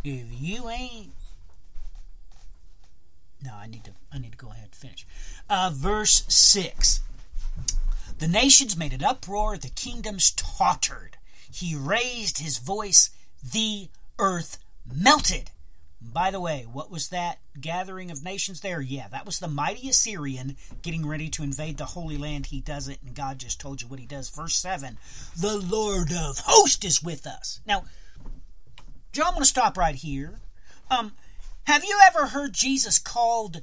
[0.05, 1.13] if you ain't
[3.45, 5.07] no, I need to I need to go ahead and finish.
[5.49, 7.01] Uh, verse six.
[8.19, 11.19] The nations made an uproar, the kingdoms tottered.
[11.51, 13.11] He raised his voice,
[13.43, 14.59] the earth
[14.93, 15.51] melted.
[16.01, 18.81] By the way, what was that gathering of nations there?
[18.81, 22.47] Yeah, that was the mighty Assyrian getting ready to invade the Holy Land.
[22.47, 24.31] He does it, and God just told you what he does.
[24.31, 24.97] Verse 7
[25.37, 27.61] The Lord of hosts is with us.
[27.67, 27.85] Now,
[29.13, 30.39] John, I'm going to stop right here.
[30.91, 31.13] Um,
[31.65, 33.63] have you ever heard Jesus called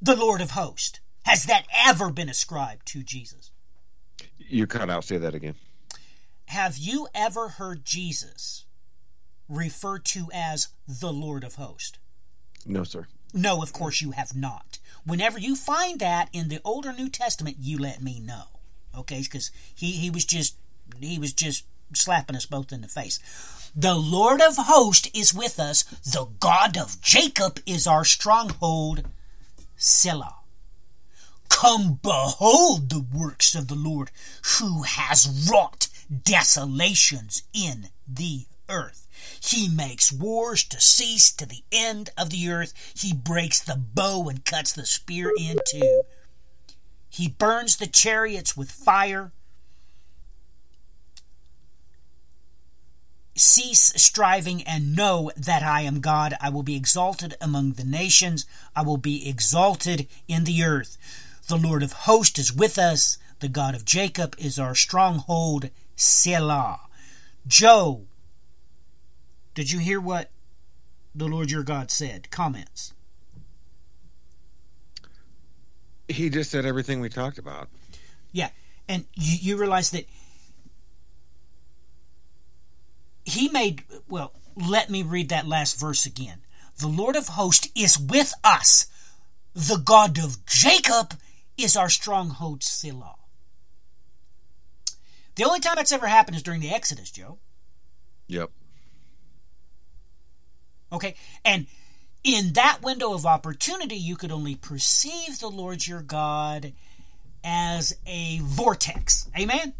[0.00, 1.00] the Lord of hosts?
[1.24, 3.50] Has that ever been ascribed to Jesus?
[4.38, 5.04] You cut out.
[5.04, 5.54] Say that again.
[6.46, 8.64] Have you ever heard Jesus
[9.48, 11.98] referred to as the Lord of hosts?
[12.64, 13.06] No, sir.
[13.34, 14.78] No, of course you have not.
[15.04, 18.44] Whenever you find that in the Old or New Testament, you let me know.
[18.96, 20.56] Okay, because he, he was just
[21.00, 23.20] he was just slapping us both in the face.
[23.74, 25.82] The Lord of hosts is with us.
[25.82, 29.02] The God of Jacob is our stronghold.
[29.76, 30.36] Selah.
[31.48, 34.10] Come behold the works of the Lord,
[34.58, 35.85] who has wrought
[36.24, 39.06] desolations in the earth.
[39.40, 42.72] He makes wars to cease to the end of the earth.
[42.96, 46.02] He breaks the bow and cuts the spear in two.
[47.08, 49.32] He burns the chariots with fire.
[53.34, 56.34] Cease striving and know that I am God.
[56.40, 58.46] I will be exalted among the nations.
[58.74, 60.96] I will be exalted in the earth.
[61.48, 63.18] The Lord of hosts is with us.
[63.40, 65.70] The God of Jacob is our stronghold.
[65.96, 66.80] Selah.
[67.46, 68.02] Joe,
[69.54, 70.30] did you hear what
[71.14, 72.30] the Lord your God said?
[72.30, 72.92] Comments.
[76.08, 77.68] He just said everything we talked about.
[78.30, 78.50] Yeah,
[78.88, 80.06] and you, you realize that
[83.24, 86.42] he made, well, let me read that last verse again.
[86.78, 88.86] The Lord of hosts is with us.
[89.54, 91.14] The God of Jacob
[91.56, 93.15] is our stronghold, Selah.
[95.36, 97.38] The only time that's ever happened is during the Exodus, Joe.
[98.28, 98.50] Yep.
[100.92, 101.14] Okay?
[101.44, 101.66] And
[102.24, 106.72] in that window of opportunity, you could only perceive the Lord your God
[107.44, 109.28] as a vortex.
[109.38, 109.74] Amen?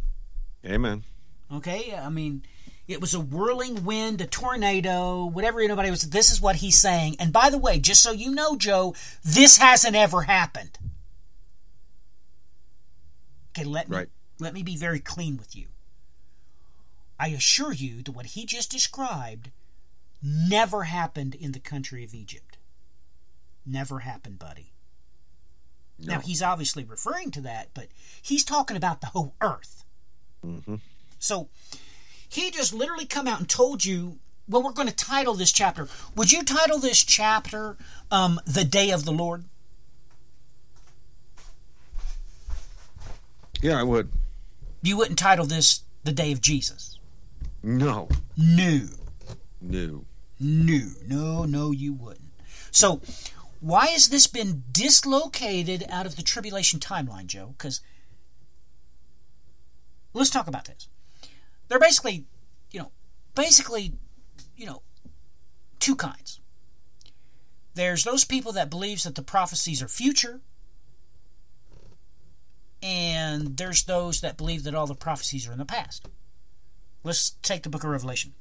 [0.65, 1.05] Amen.
[1.53, 1.95] Okay?
[1.95, 2.43] I mean,
[2.87, 6.03] it was a whirling wind, a tornado, whatever anybody was.
[6.03, 7.17] This is what he's saying.
[7.19, 8.95] And by the way, just so you know, Joe,
[9.25, 10.79] this hasn't ever happened.
[13.51, 14.09] Okay, let me Right.
[14.39, 15.67] Let me be very clean with you.
[17.19, 19.51] I assure you that what he just described
[20.23, 22.59] never happened in the country of Egypt.
[23.65, 24.73] Never happened, buddy.
[25.99, 26.15] No.
[26.15, 27.89] Now, he's obviously referring to that, but
[28.21, 29.85] he's talking about the whole earth.
[30.45, 30.77] Mm-hmm.
[31.19, 31.49] So
[32.29, 34.19] he just literally come out and told you,
[34.49, 35.89] well, we're going to title this chapter.
[36.15, 37.77] Would you title this chapter
[38.11, 39.45] um, The Day of the Lord?
[43.63, 44.11] Yeah, I would.
[44.83, 46.99] You wouldn't title this The Day of Jesus.
[47.63, 48.09] No.
[48.37, 48.81] No.
[49.61, 50.05] No.
[50.39, 52.31] No, no, no, you wouldn't.
[52.71, 53.01] So,
[53.61, 57.55] why has this been dislocated out of the tribulation timeline, Joe?
[57.57, 57.81] Because
[60.13, 60.89] let's talk about this.
[61.69, 62.27] They're basically,
[62.71, 62.93] you know,
[63.35, 63.95] basically,
[64.57, 64.83] you know,
[65.81, 66.41] two kinds.
[67.75, 70.41] There's those people that believes that the prophecies are future,
[72.83, 76.09] and there's those that believe that all the prophecies are in the past.
[77.03, 78.35] Let's take the book of Revelation.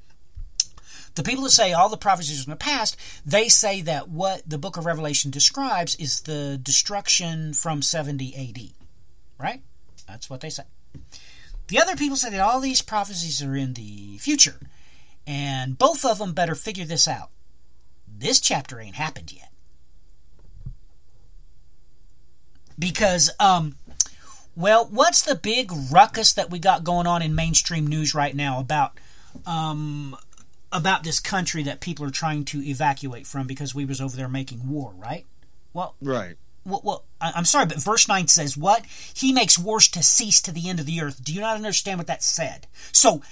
[1.14, 4.42] The people that say all the prophecies are in the past, they say that what
[4.48, 8.72] the book of Revelation describes is the destruction from 70 AD.
[9.42, 9.62] Right?
[10.06, 10.64] That's what they say.
[11.68, 14.60] The other people say that all these prophecies are in the future,
[15.26, 17.30] and both of them better figure this out.
[18.06, 19.50] This chapter ain't happened yet.
[22.78, 23.76] Because, um,
[24.56, 28.58] well, what's the big ruckus that we got going on in mainstream news right now
[28.58, 28.98] about,
[29.46, 30.16] um,
[30.72, 34.28] about this country that people are trying to evacuate from because we was over there
[34.28, 35.24] making war, right?
[35.72, 36.36] Well, Right.
[36.64, 38.84] well, well, I- I'm sorry, but verse 9 says what?
[39.14, 41.22] He makes wars to cease to the end of the earth.
[41.22, 42.66] Do you not understand what that said?
[42.92, 43.22] So,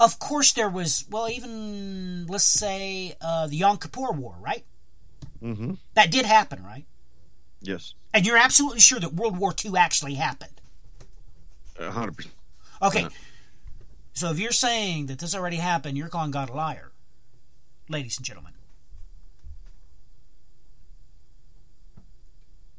[0.00, 4.64] of course, there was, well, even, let's say, uh, the Yom Kippur War, right?
[5.42, 5.74] Mm-hmm.
[5.94, 6.84] That did happen, right?
[7.60, 7.94] Yes.
[8.12, 10.51] And you're absolutely sure that World War II actually happened.
[11.78, 12.34] Hundred percent.
[12.80, 13.06] Okay.
[14.12, 16.92] So if you're saying that this already happened, you're calling God a liar,
[17.88, 18.52] ladies and gentlemen.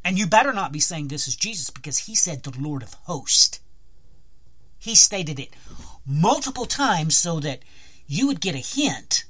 [0.05, 2.93] And you better not be saying this is Jesus because he said the Lord of
[3.05, 3.59] hosts.
[4.77, 5.55] He stated it
[6.05, 7.59] multiple times so that
[8.05, 9.23] you would get a hint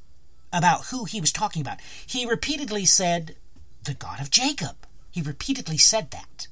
[0.51, 1.79] about who he was talking about.
[2.05, 3.35] He repeatedly said,
[3.83, 4.75] the God of Jacob.
[5.11, 6.47] He repeatedly said that.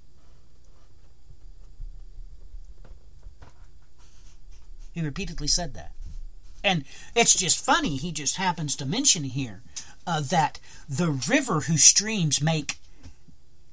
[4.91, 5.93] He repeatedly said that.
[6.63, 6.85] And
[7.15, 9.63] it's just funny, he just happens to mention here
[10.05, 12.77] uh, that the river whose streams make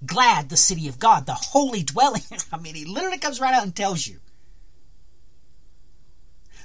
[0.05, 2.23] glad the city of God, the holy dwelling.
[2.53, 4.21] I mean, he literally comes right out and tells you.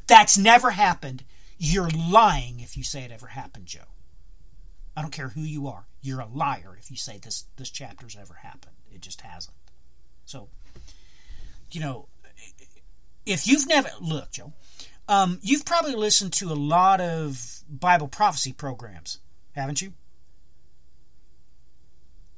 [0.07, 1.23] That's never happened.
[1.57, 3.87] You're lying if you say it ever happened, Joe.
[4.95, 5.85] I don't care who you are.
[6.01, 8.75] You're a liar if you say this this chapter's ever happened.
[8.91, 9.55] It just hasn't.
[10.25, 10.49] So,
[11.71, 12.07] you know,
[13.25, 14.53] if you've never look, Joe,
[15.07, 19.19] um, you've probably listened to a lot of Bible prophecy programs,
[19.53, 19.93] haven't you?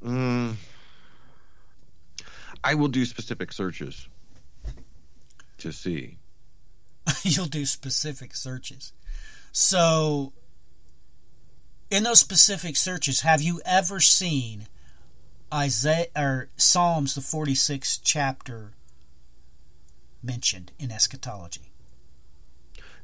[0.04, 0.56] Mm,
[2.64, 4.08] I will do specific searches
[5.60, 6.18] to see.
[7.24, 8.94] You'll do specific searches.
[9.52, 10.34] So,
[11.90, 14.68] in those specific searches, have you ever seen
[15.54, 18.75] Isaiah or Psalms the 46th chapter
[20.26, 21.72] mentioned in eschatology?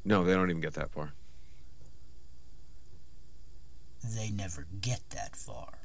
[0.04, 1.12] No, they don't even get that far.
[4.04, 5.78] They never get that far.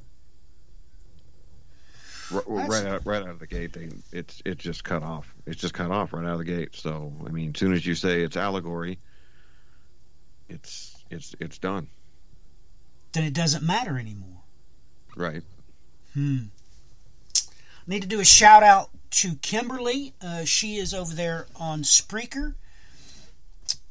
[2.34, 5.34] R- right out, right out of the gate, they it's it's just cut off.
[5.46, 6.76] It's just cut off right out of the gate.
[6.76, 9.00] So I mean, as soon as you say it's allegory,
[10.50, 11.88] it's it's it's done.
[13.14, 14.42] Then it doesn't matter anymore.
[15.16, 15.44] Right.
[16.14, 16.46] Hmm.
[17.86, 20.14] Need to do a shout out to Kimberly.
[20.22, 22.56] Uh, she is over there on Spreaker.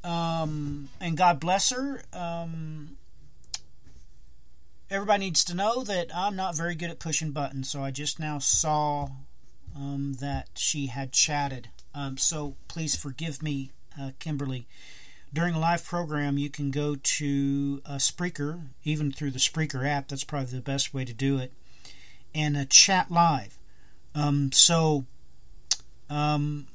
[0.05, 2.03] Um, and God bless her.
[2.13, 2.97] Um,
[4.91, 8.21] everybody needs to know that I'm not very good at pushing buttons, so I just
[8.21, 9.09] now saw
[9.75, 11.69] um, that she had chatted.
[11.95, 14.67] Um, so please forgive me, uh, Kimberly.
[15.33, 20.09] During a live program, you can go to uh, Spreaker, even through the Spreaker app.
[20.09, 21.53] That's probably the best way to do it,
[22.35, 23.59] and uh, chat live.
[24.17, 25.05] Um, so,
[26.09, 26.67] um,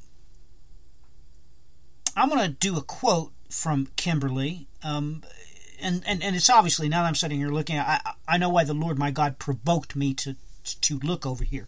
[2.15, 4.67] I'm going to do a quote from Kimberly.
[4.83, 5.23] Um,
[5.81, 8.63] and, and, and it's obviously, now that I'm sitting here looking, I, I know why
[8.63, 10.35] the Lord my God provoked me to,
[10.81, 11.67] to look over here.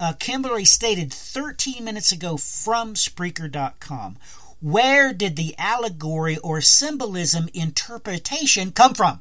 [0.00, 4.16] Uh, Kimberly stated 13 minutes ago from Spreaker.com.
[4.60, 9.20] Where did the allegory or symbolism interpretation come from?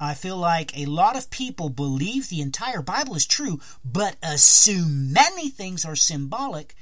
[0.00, 5.12] I feel like a lot of people believe the entire Bible is true, but assume
[5.12, 6.76] many things are symbolic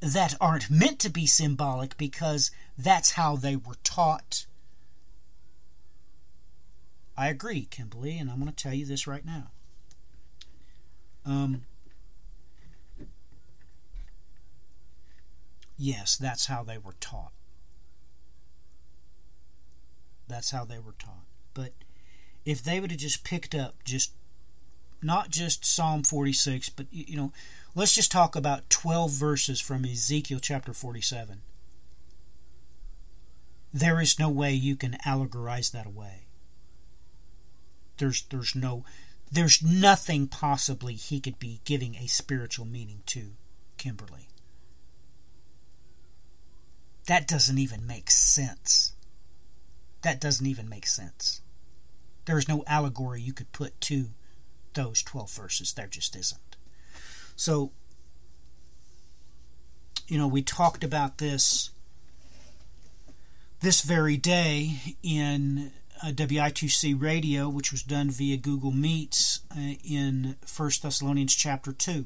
[0.00, 4.46] that aren't meant to be symbolic because that's how they were taught.
[7.16, 9.50] I agree, Kimberly, and I'm going to tell you this right now.
[11.26, 11.62] Um,
[15.76, 17.32] yes, that's how they were taught.
[20.28, 21.24] That's how they were taught.
[21.54, 21.72] But
[22.48, 24.12] if they would have just picked up just
[25.02, 27.30] not just Psalm 46, but you know,
[27.74, 31.42] let's just talk about 12 verses from Ezekiel chapter 47.
[33.70, 36.24] There is no way you can allegorize that away.
[37.98, 38.82] There's there's no
[39.30, 43.32] there's nothing possibly he could be giving a spiritual meaning to
[43.76, 44.28] Kimberly.
[47.08, 48.94] That doesn't even make sense.
[50.00, 51.42] That doesn't even make sense.
[52.28, 54.10] There is no allegory you could put to
[54.74, 55.72] those 12 verses.
[55.72, 56.56] There just isn't.
[57.36, 57.72] So,
[60.08, 61.70] you know, we talked about this
[63.60, 65.72] this very day in
[66.02, 72.04] uh, WI2C radio, which was done via Google Meets uh, in 1 Thessalonians chapter 2.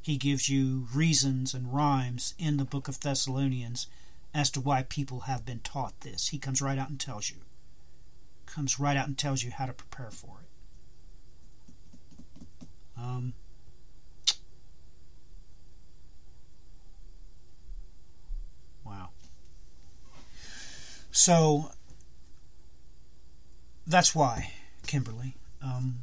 [0.00, 3.86] He gives you reasons and rhymes in the book of Thessalonians
[4.32, 6.28] as to why people have been taught this.
[6.28, 7.36] He comes right out and tells you.
[8.54, 10.48] Comes right out and tells you how to prepare for it.
[12.96, 13.34] Um,
[18.84, 19.10] wow.
[21.12, 21.70] So
[23.86, 24.52] that's why,
[24.86, 25.36] Kimberly.
[25.62, 26.00] Um,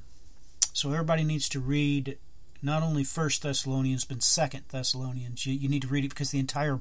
[0.72, 2.18] so everybody needs to read
[2.62, 5.46] not only First Thessalonians but Second Thessalonians.
[5.46, 6.80] You, you need to read it because the entire,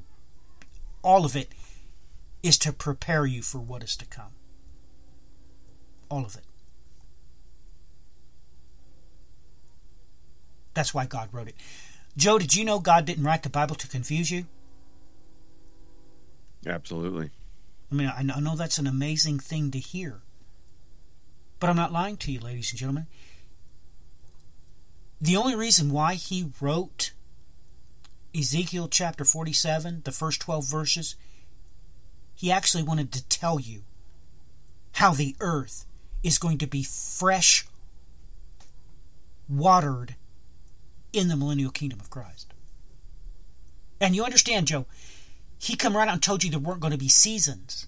[1.03, 1.49] all of it,
[2.43, 4.33] is to prepare you for what is to come.
[6.15, 6.45] All of it.
[10.75, 11.57] That's why God wrote it.
[12.17, 14.47] Joe, did you know God didn't write the Bible to confuse you?
[16.65, 17.31] Absolutely.
[17.91, 20.21] I mean, I know that's an amazing thing to hear.
[21.59, 23.09] But I'm not lying to you, ladies and gentlemen.
[25.21, 27.11] The only reason why he wrote
[28.33, 31.17] Ezekiel chapter 47, the first 12 verses,
[32.37, 33.83] He actually wanted to tell you
[34.93, 35.87] how the earth
[36.25, 37.67] is going to be fresh
[39.49, 40.17] watered
[41.13, 42.53] in the millennial kingdom of Christ.
[44.01, 44.87] And you understand, Joe,
[45.59, 47.87] he come right out and told you there weren't going to be seasons.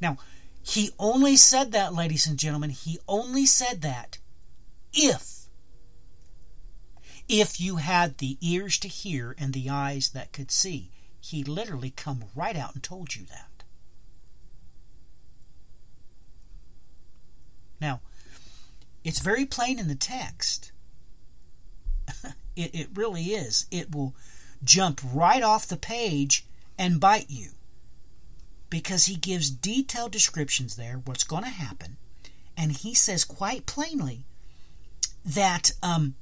[0.00, 0.18] Now,
[0.62, 4.18] he only said that, ladies and gentlemen, he only said that
[4.92, 5.38] if
[7.28, 10.90] if you had the ears to hear and the eyes that could see.
[11.20, 13.57] He literally come right out and told you that.
[17.80, 18.00] Now,
[19.04, 20.72] it's very plain in the text.
[22.56, 23.66] it, it really is.
[23.70, 24.14] It will
[24.64, 26.46] jump right off the page
[26.78, 27.50] and bite you
[28.70, 31.96] because he gives detailed descriptions there what's going to happen
[32.56, 34.24] and he says quite plainly
[35.24, 36.14] that um,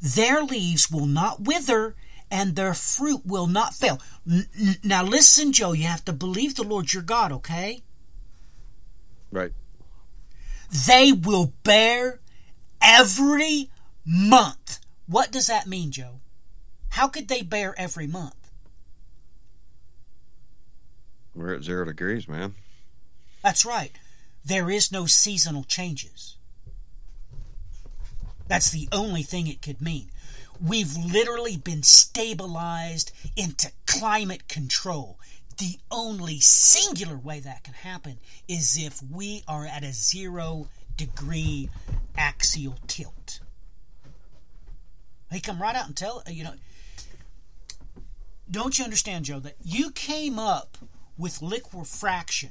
[0.00, 1.94] their leaves will not wither
[2.30, 4.00] and their fruit will not fail
[4.30, 4.46] N-
[4.82, 7.82] now listen joe you have to believe the lord your god okay
[9.32, 9.52] Right.
[10.86, 12.20] they will bear
[12.80, 13.70] every
[14.04, 16.20] month what does that mean joe
[16.90, 18.34] how could they bear every month
[21.34, 22.54] We're at zero degrees, man.
[23.42, 23.92] That's right.
[24.44, 26.36] There is no seasonal changes.
[28.48, 30.08] That's the only thing it could mean.
[30.64, 35.18] We've literally been stabilized into climate control.
[35.58, 41.70] The only singular way that can happen is if we are at a zero degree
[42.16, 43.40] axial tilt.
[45.30, 46.54] He come right out and tell you know.
[48.48, 50.78] Don't you understand, Joe, that you came up
[51.18, 52.50] with liquefaction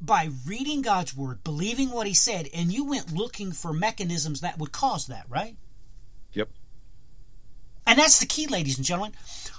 [0.00, 4.58] by reading God's word, believing what he said, and you went looking for mechanisms that
[4.58, 5.56] would cause that, right?
[6.34, 6.50] Yep.
[7.86, 9.14] And that's the key, ladies and gentlemen.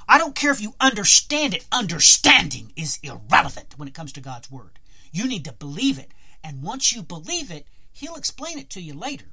[0.07, 4.51] I don't care if you understand it, understanding is irrelevant when it comes to God's
[4.51, 4.79] word.
[5.11, 6.11] You need to believe it.
[6.43, 9.25] And once you believe it, he'll explain it to you later.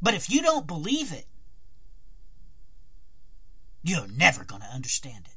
[0.00, 1.26] But if you don't believe it,
[3.82, 5.36] you're never going to understand it.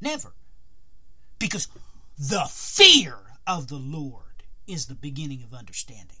[0.00, 0.32] Never.
[1.38, 1.68] Because
[2.18, 6.19] the fear of the Lord is the beginning of understanding.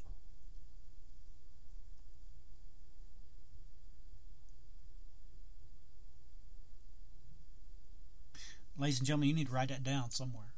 [8.80, 10.54] Ladies and gentlemen, you need to write that down somewhere.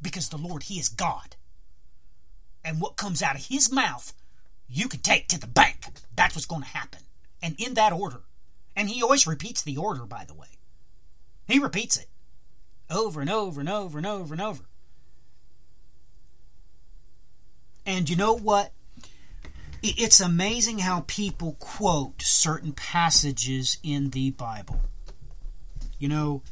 [0.00, 1.34] Because the Lord, He is God.
[2.64, 4.14] And what comes out of His mouth,
[4.68, 5.86] you can take to the bank.
[6.14, 7.00] That's what's going to happen.
[7.42, 8.20] And in that order.
[8.76, 10.46] And He always repeats the order, by the way.
[11.48, 12.06] He repeats it
[12.88, 14.62] over and over and over and over and over.
[17.84, 18.72] And you know what?
[19.82, 24.80] It's amazing how people quote certain passages in the Bible.
[25.98, 26.42] You know,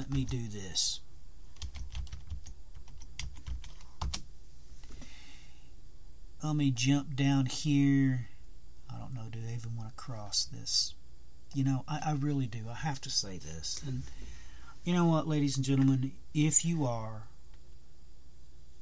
[0.00, 1.00] let me do this.
[6.42, 8.28] Let me jump down here.
[8.88, 10.94] I don't know, do I even want to cross this?
[11.52, 12.60] You know, I, I really do.
[12.70, 13.78] I have to say this.
[13.86, 14.04] And
[14.84, 16.12] you know what, ladies and gentlemen?
[16.32, 17.24] If you are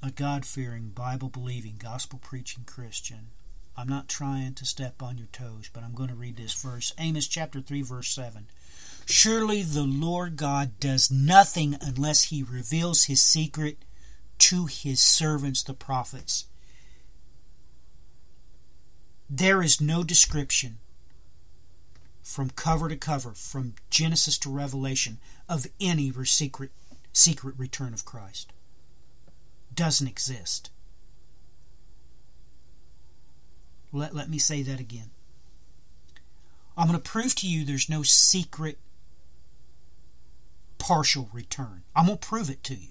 [0.00, 3.30] a God fearing, Bible believing, gospel preaching Christian,
[3.76, 6.94] I'm not trying to step on your toes, but I'm going to read this verse
[6.96, 8.46] Amos chapter 3, verse 7.
[9.10, 13.78] Surely the Lord God does nothing unless he reveals his secret
[14.36, 16.44] to his servants, the prophets.
[19.30, 20.76] There is no description
[22.22, 26.70] from cover to cover, from Genesis to Revelation, of any secret,
[27.14, 28.52] secret return of Christ.
[29.74, 30.68] Doesn't exist.
[33.90, 35.10] Let, let me say that again.
[36.76, 38.76] I'm going to prove to you there's no secret
[40.78, 41.82] partial return.
[41.94, 42.88] I'm going to prove it to you.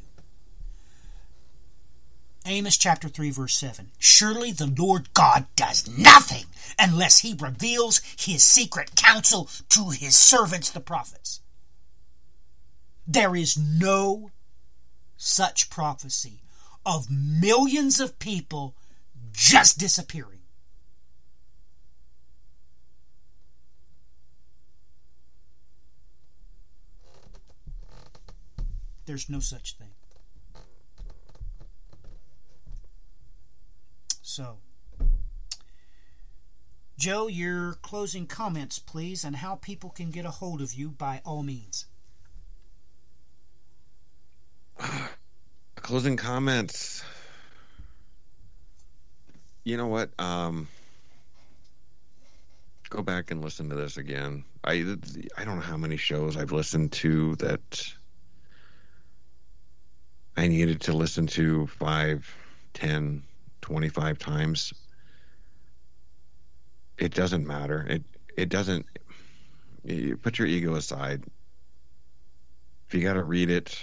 [2.45, 3.91] Amos chapter 3, verse 7.
[3.99, 6.45] Surely the Lord God does nothing
[6.79, 11.41] unless he reveals his secret counsel to his servants, the prophets.
[13.05, 14.31] There is no
[15.17, 16.41] such prophecy
[16.85, 18.75] of millions of people
[19.33, 20.36] just disappearing.
[29.07, 29.87] There's no such thing.
[34.21, 34.57] So,
[36.97, 41.21] Joe, your closing comments, please, and how people can get a hold of you by
[41.25, 41.85] all means.
[45.77, 47.01] Closing comments.
[49.63, 50.09] You know what?
[50.19, 50.67] Um,
[52.89, 54.43] go back and listen to this again.
[54.65, 54.97] I
[55.37, 57.93] I don't know how many shows I've listened to that
[60.37, 62.33] I needed to listen to five,
[62.73, 63.23] ten,
[63.61, 64.73] twenty-five times.
[66.97, 67.85] It doesn't matter.
[67.89, 68.03] It
[68.37, 68.85] it doesn't.
[69.83, 71.25] You put your ego aside.
[72.87, 73.77] If you got to read it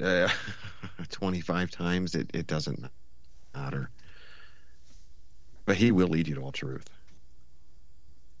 [0.00, 0.28] uh,
[1.10, 2.84] 25 times, it, it doesn't
[3.54, 3.90] matter.
[5.66, 6.86] But he will lead you to all truth.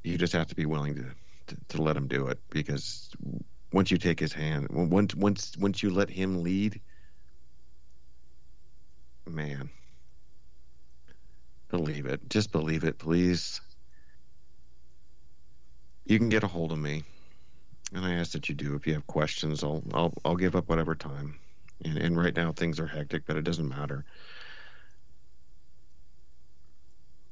[0.04, 1.04] You just have to be willing to,
[1.48, 3.10] to, to let him do it because
[3.72, 6.80] once you take his hand, once once once you let him lead,
[9.30, 9.70] man,
[11.68, 12.28] believe it.
[12.28, 13.60] Just believe it, please.
[16.04, 17.02] You can get a hold of me,
[17.92, 18.74] and I ask that you do.
[18.74, 21.38] If you have questions, I'll I'll I'll give up whatever time.
[21.84, 24.04] And and right now things are hectic, but it doesn't matter.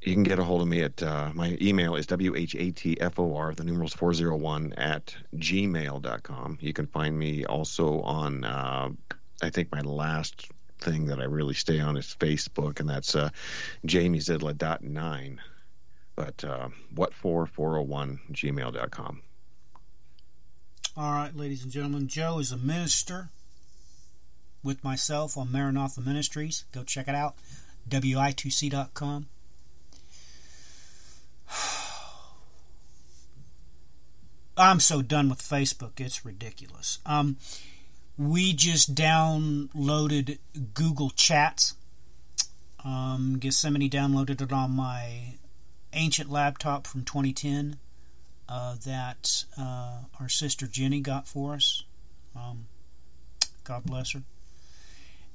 [0.03, 3.95] You can get a hold of me at uh, my email is whatfor the numerals
[3.95, 6.59] 401 at gmail.com.
[6.61, 8.91] You can find me also on uh,
[9.43, 10.47] I think my last
[10.85, 13.31] thing that I really stay on is Facebook, and that's uh,
[13.87, 15.39] jamiezidla.9.
[16.17, 19.23] But uh, what for 401 gmail.com.
[20.97, 23.31] All right, ladies and gentlemen, Joe is a minister
[24.63, 26.65] with myself on Maranatha Ministries.
[26.73, 27.35] Go check it out,
[27.89, 29.27] wi2c.com.
[34.57, 37.01] I'm so done with Facebook, it's ridiculous.
[37.05, 37.39] Um,
[38.17, 40.39] we just downloaded
[40.75, 41.75] Google Chats.
[42.85, 45.35] Um, Gethsemane downloaded it on my
[45.93, 47.79] ancient laptop from 2010
[48.49, 51.83] uh, that uh, our sister Jenny got for us.
[52.37, 52.67] Um,
[53.65, 54.23] God bless her.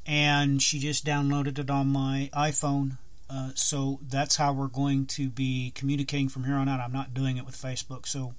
[0.05, 2.97] And she just downloaded it on my iPhone.
[3.29, 6.79] Uh, so that's how we're going to be communicating from here on out.
[6.79, 8.07] I'm not doing it with Facebook.
[8.07, 8.33] So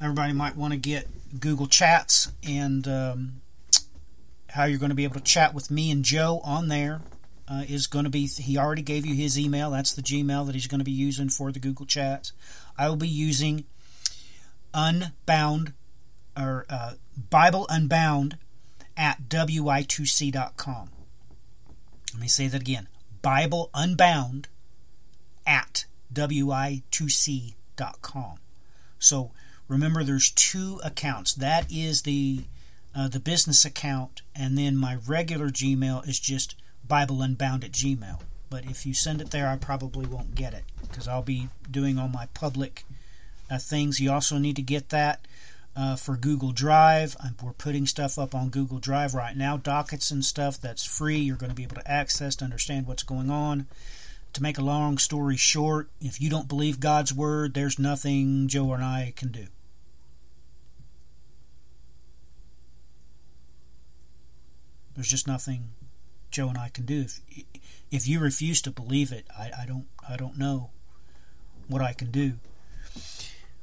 [0.00, 3.40] everybody might want to get Google Chats and um,
[4.56, 7.02] how you're going to be able to chat with me and Joe on there
[7.46, 8.26] uh, is going to be.
[8.26, 9.70] He already gave you his email.
[9.70, 12.32] That's the Gmail that he's going to be using for the Google Chats.
[12.76, 13.64] I will be using
[14.74, 15.74] Unbound
[16.36, 16.94] or uh,
[17.30, 18.38] Bible Unbound
[18.96, 20.90] at wi2c.com.
[22.12, 22.88] Let me say that again.
[23.22, 24.48] Bible Unbound
[25.46, 27.54] at wi2c.com.
[28.98, 29.30] So
[29.68, 31.34] remember, there's two accounts.
[31.34, 32.44] That is the
[32.96, 36.54] uh, the business account, and then my regular Gmail is just
[36.86, 38.20] Bible Unbound at Gmail.
[38.48, 41.98] But if you send it there, I probably won't get it because I'll be doing
[41.98, 42.84] all my public
[43.50, 44.00] uh, things.
[44.00, 45.26] You also need to get that
[45.76, 47.16] uh, for Google Drive.
[47.42, 51.18] We're putting stuff up on Google Drive right now, dockets and stuff that's free.
[51.18, 53.66] You're going to be able to access to understand what's going on.
[54.32, 58.72] To make a long story short, if you don't believe God's word, there's nothing Joe
[58.72, 59.46] and I can do.
[64.96, 65.68] There's just nothing
[66.30, 67.02] Joe and I can do.
[67.02, 67.20] If
[67.90, 70.70] if you refuse to believe it, I, I don't I don't know
[71.68, 72.34] what I can do.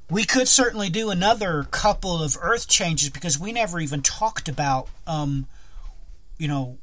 [0.09, 4.88] We could certainly do another couple of Earth changes because we never even talked about,
[5.07, 5.47] um,
[6.38, 6.77] you know,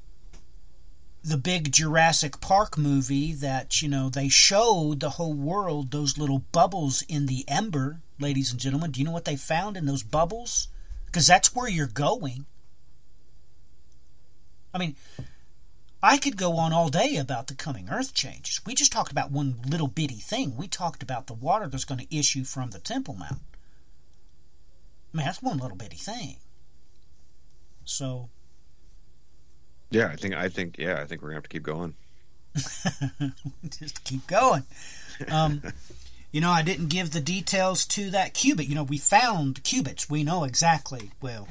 [1.22, 6.44] the big Jurassic Park movie that you know they showed the whole world those little
[6.51, 8.90] bubbles in the amber, ladies and gentlemen.
[8.90, 10.68] Do you know what they found in those bubbles?
[11.07, 12.46] Because that's where you're going.
[14.73, 14.97] I mean,
[16.03, 18.61] I could go on all day about the coming earth changes.
[18.64, 20.57] We just talked about one little bitty thing.
[20.57, 23.42] We talked about the water that's going to issue from the Temple Mount.
[25.13, 26.37] I mean, that's one little bitty thing.
[27.84, 28.29] So.
[29.91, 31.95] Yeah, I think I think yeah, I think we're gonna have to keep going.
[33.79, 34.63] just keep going.
[35.29, 35.63] Um,
[36.33, 38.68] you know, I didn't give the details to that cubit.
[38.68, 40.09] You know, we found cubits.
[40.09, 41.11] We know exactly.
[41.21, 41.49] Well,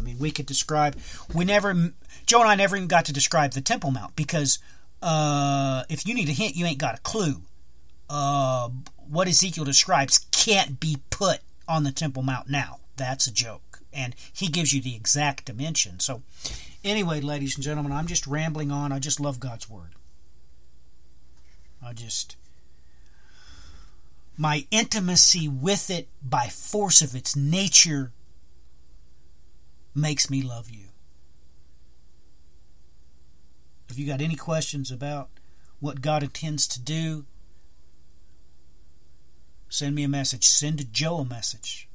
[0.00, 0.96] I mean, we could describe.
[1.34, 1.92] We never.
[2.26, 4.58] Joe and I never even got to describe the Temple Mount because
[5.02, 7.42] uh, if you need a hint, you ain't got a clue.
[8.08, 8.70] Uh,
[9.08, 12.78] what Ezekiel describes can't be put on the Temple Mount now.
[12.96, 13.80] That's a joke.
[13.92, 16.00] And he gives you the exact dimension.
[16.00, 16.22] So,
[16.84, 18.92] anyway, ladies and gentlemen, I'm just rambling on.
[18.92, 19.94] I just love God's Word.
[21.84, 22.36] I just.
[24.36, 28.12] My intimacy with it by force of its nature
[29.94, 30.86] makes me love you.
[33.88, 35.30] If you got any questions about
[35.80, 37.26] what God intends to do,
[39.68, 40.46] send me a message.
[40.46, 41.88] Send Joe a message.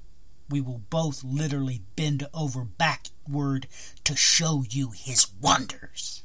[0.49, 3.67] We will both literally bend over backward
[4.03, 6.23] to show you his wonders.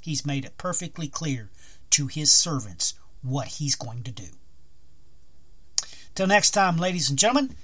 [0.00, 1.50] He's made it perfectly clear
[1.90, 4.28] to his servants what He's going to do.
[6.14, 7.54] Till next time, ladies and gentlemen,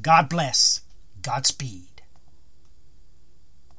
[0.00, 0.82] God bless.
[1.26, 1.95] Godspeed.